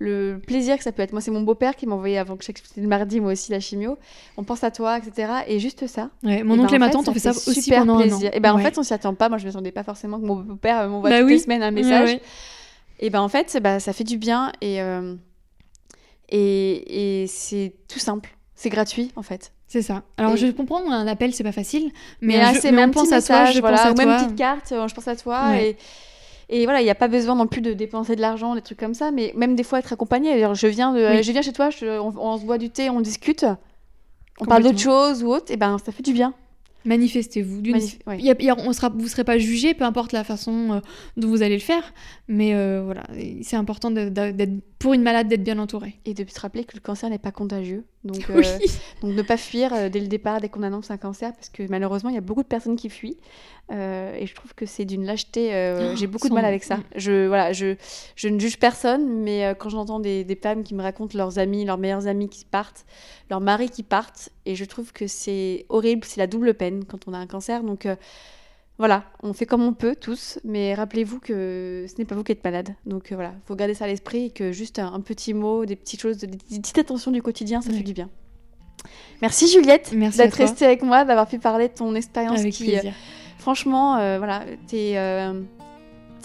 [0.00, 1.12] le plaisir que ça peut être.
[1.12, 3.60] Moi, c'est mon beau-père qui m'a envoyé avant que c'était le mardi, moi aussi la
[3.60, 3.98] chimio.
[4.38, 5.30] On pense à toi, etc.
[5.46, 6.08] Et juste ça.
[6.24, 8.28] Ouais, mon ben, oncle et ma tante ont fait ça aussi super pendant plaisir.
[8.28, 8.32] un an.
[8.32, 9.28] Et ben en fait, on s'y attend pas.
[9.28, 11.32] Moi, je ne m'attendais pas forcément que mon beau-père euh, m'envoie Bah toutes oui.
[11.34, 12.08] les semaines un message.
[12.08, 12.22] Ouais.
[12.98, 15.14] Et ben en fait, bah, ça fait du bien et, euh,
[16.30, 18.30] et, et c'est tout simple.
[18.54, 19.52] C'est gratuit en fait.
[19.68, 20.02] C'est ça.
[20.16, 21.92] Alors, Et- je comprends, un appel, c'est pas facile.
[22.20, 23.92] Mais, Mais, là, c'est mais même on pense à toi, message, je voilà, pense à
[23.92, 24.18] ou même toi.
[24.18, 25.48] une petite carte, euh, je pense à toi.
[25.50, 25.70] Ouais.
[25.70, 25.76] Et,
[26.50, 28.78] et voilà, il n'y a pas besoin non plus de dépenser de l'argent, des trucs
[28.78, 30.32] comme ça, mais même des fois être accompagné.
[30.32, 31.22] Alors, je viens, de, Oui.
[31.22, 33.46] je viens chez toi, je- on, on se boit du thé, on discute,
[34.40, 36.34] on parle d'autre chose ou autre, et ben ça fait du bien.
[36.84, 37.60] Manifestez-vous.
[37.60, 38.16] D'une- Manif- ouais.
[38.18, 40.12] Il y a- il y a- on sera, vous ne serez pas jugé, peu importe
[40.12, 40.80] la façon euh,
[41.18, 41.92] dont vous allez le faire.
[42.26, 43.02] Mais euh, voilà,
[43.42, 44.50] c'est important d'être
[44.80, 46.00] pour une malade d'être bien entourée.
[46.06, 47.84] Et de se rappeler que le cancer n'est pas contagieux.
[48.02, 48.42] Donc, euh,
[49.02, 51.62] donc ne pas fuir euh, dès le départ, dès qu'on annonce un cancer, parce que
[51.68, 53.18] malheureusement, il y a beaucoup de personnes qui fuient.
[53.70, 55.50] Euh, et je trouve que c'est d'une lâcheté.
[55.78, 56.78] Oh, J'ai beaucoup de mal avec ça.
[56.78, 56.84] Mm.
[56.96, 57.76] Je, voilà, je,
[58.16, 61.66] je ne juge personne, mais quand j'entends des, des femmes qui me racontent leurs amis,
[61.66, 62.86] leurs meilleurs amis qui partent,
[63.28, 67.06] leurs maris qui partent, et je trouve que c'est horrible, c'est la double peine quand
[67.06, 67.62] on a un cancer.
[67.62, 67.86] Donc
[68.80, 72.32] voilà, on fait comme on peut tous, mais rappelez-vous que ce n'est pas vous qui
[72.32, 72.74] êtes malade.
[72.86, 75.66] Donc euh, voilà, faut garder ça à l'esprit et que juste un, un petit mot,
[75.66, 76.28] des petites choses, des
[76.58, 77.76] petites attentions du quotidien, ça Oui.
[77.76, 78.08] fait du bien.
[79.20, 82.80] Merci Juliette d'être restée avec moi, d'avoir pu parler de ton expérience Avec qui, euh,
[82.80, 82.94] plaisir.
[83.36, 85.34] franchement, euh, voilà, t'es euh,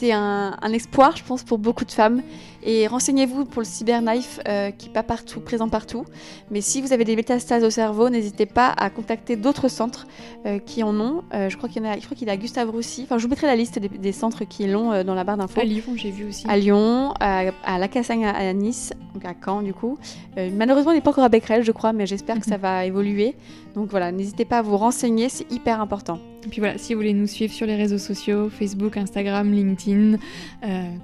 [0.02, 2.22] un espoir, je pense, pour beaucoup de femmes.
[2.68, 6.04] Et renseignez-vous pour le cyberknife euh, qui n'est pas partout, présent partout.
[6.50, 10.08] Mais si vous avez des métastases au cerveau, n'hésitez pas à contacter d'autres centres
[10.48, 11.24] euh, qui en ont.
[11.36, 13.04] Euh, je crois qu'il y en a, je crois qu'il y a Gustave Roussy.
[13.04, 15.38] Enfin, je vous mettrai la liste des, des centres qui l'ont euh, dans la barre
[15.38, 15.62] d'infos.
[15.62, 16.48] À Lyon, j'ai vu aussi.
[16.50, 20.00] À Lyon, à, à La Cassagne à, à Nice, donc à Caen du coup.
[20.36, 23.36] Malheureusement, il n'est pas encore à Becquerel, je crois, mais j'espère que ça va évoluer.
[23.74, 26.20] Donc voilà, n'hésitez pas à vous renseigner, c'est hyper important.
[26.46, 30.18] Et puis voilà, si vous voulez nous suivre sur les réseaux sociaux, Facebook, Instagram, LinkedIn,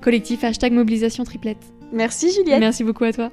[0.02, 1.24] collectif hashtag mobilisation
[1.92, 2.60] Merci Juliette.
[2.60, 3.30] Merci beaucoup à toi.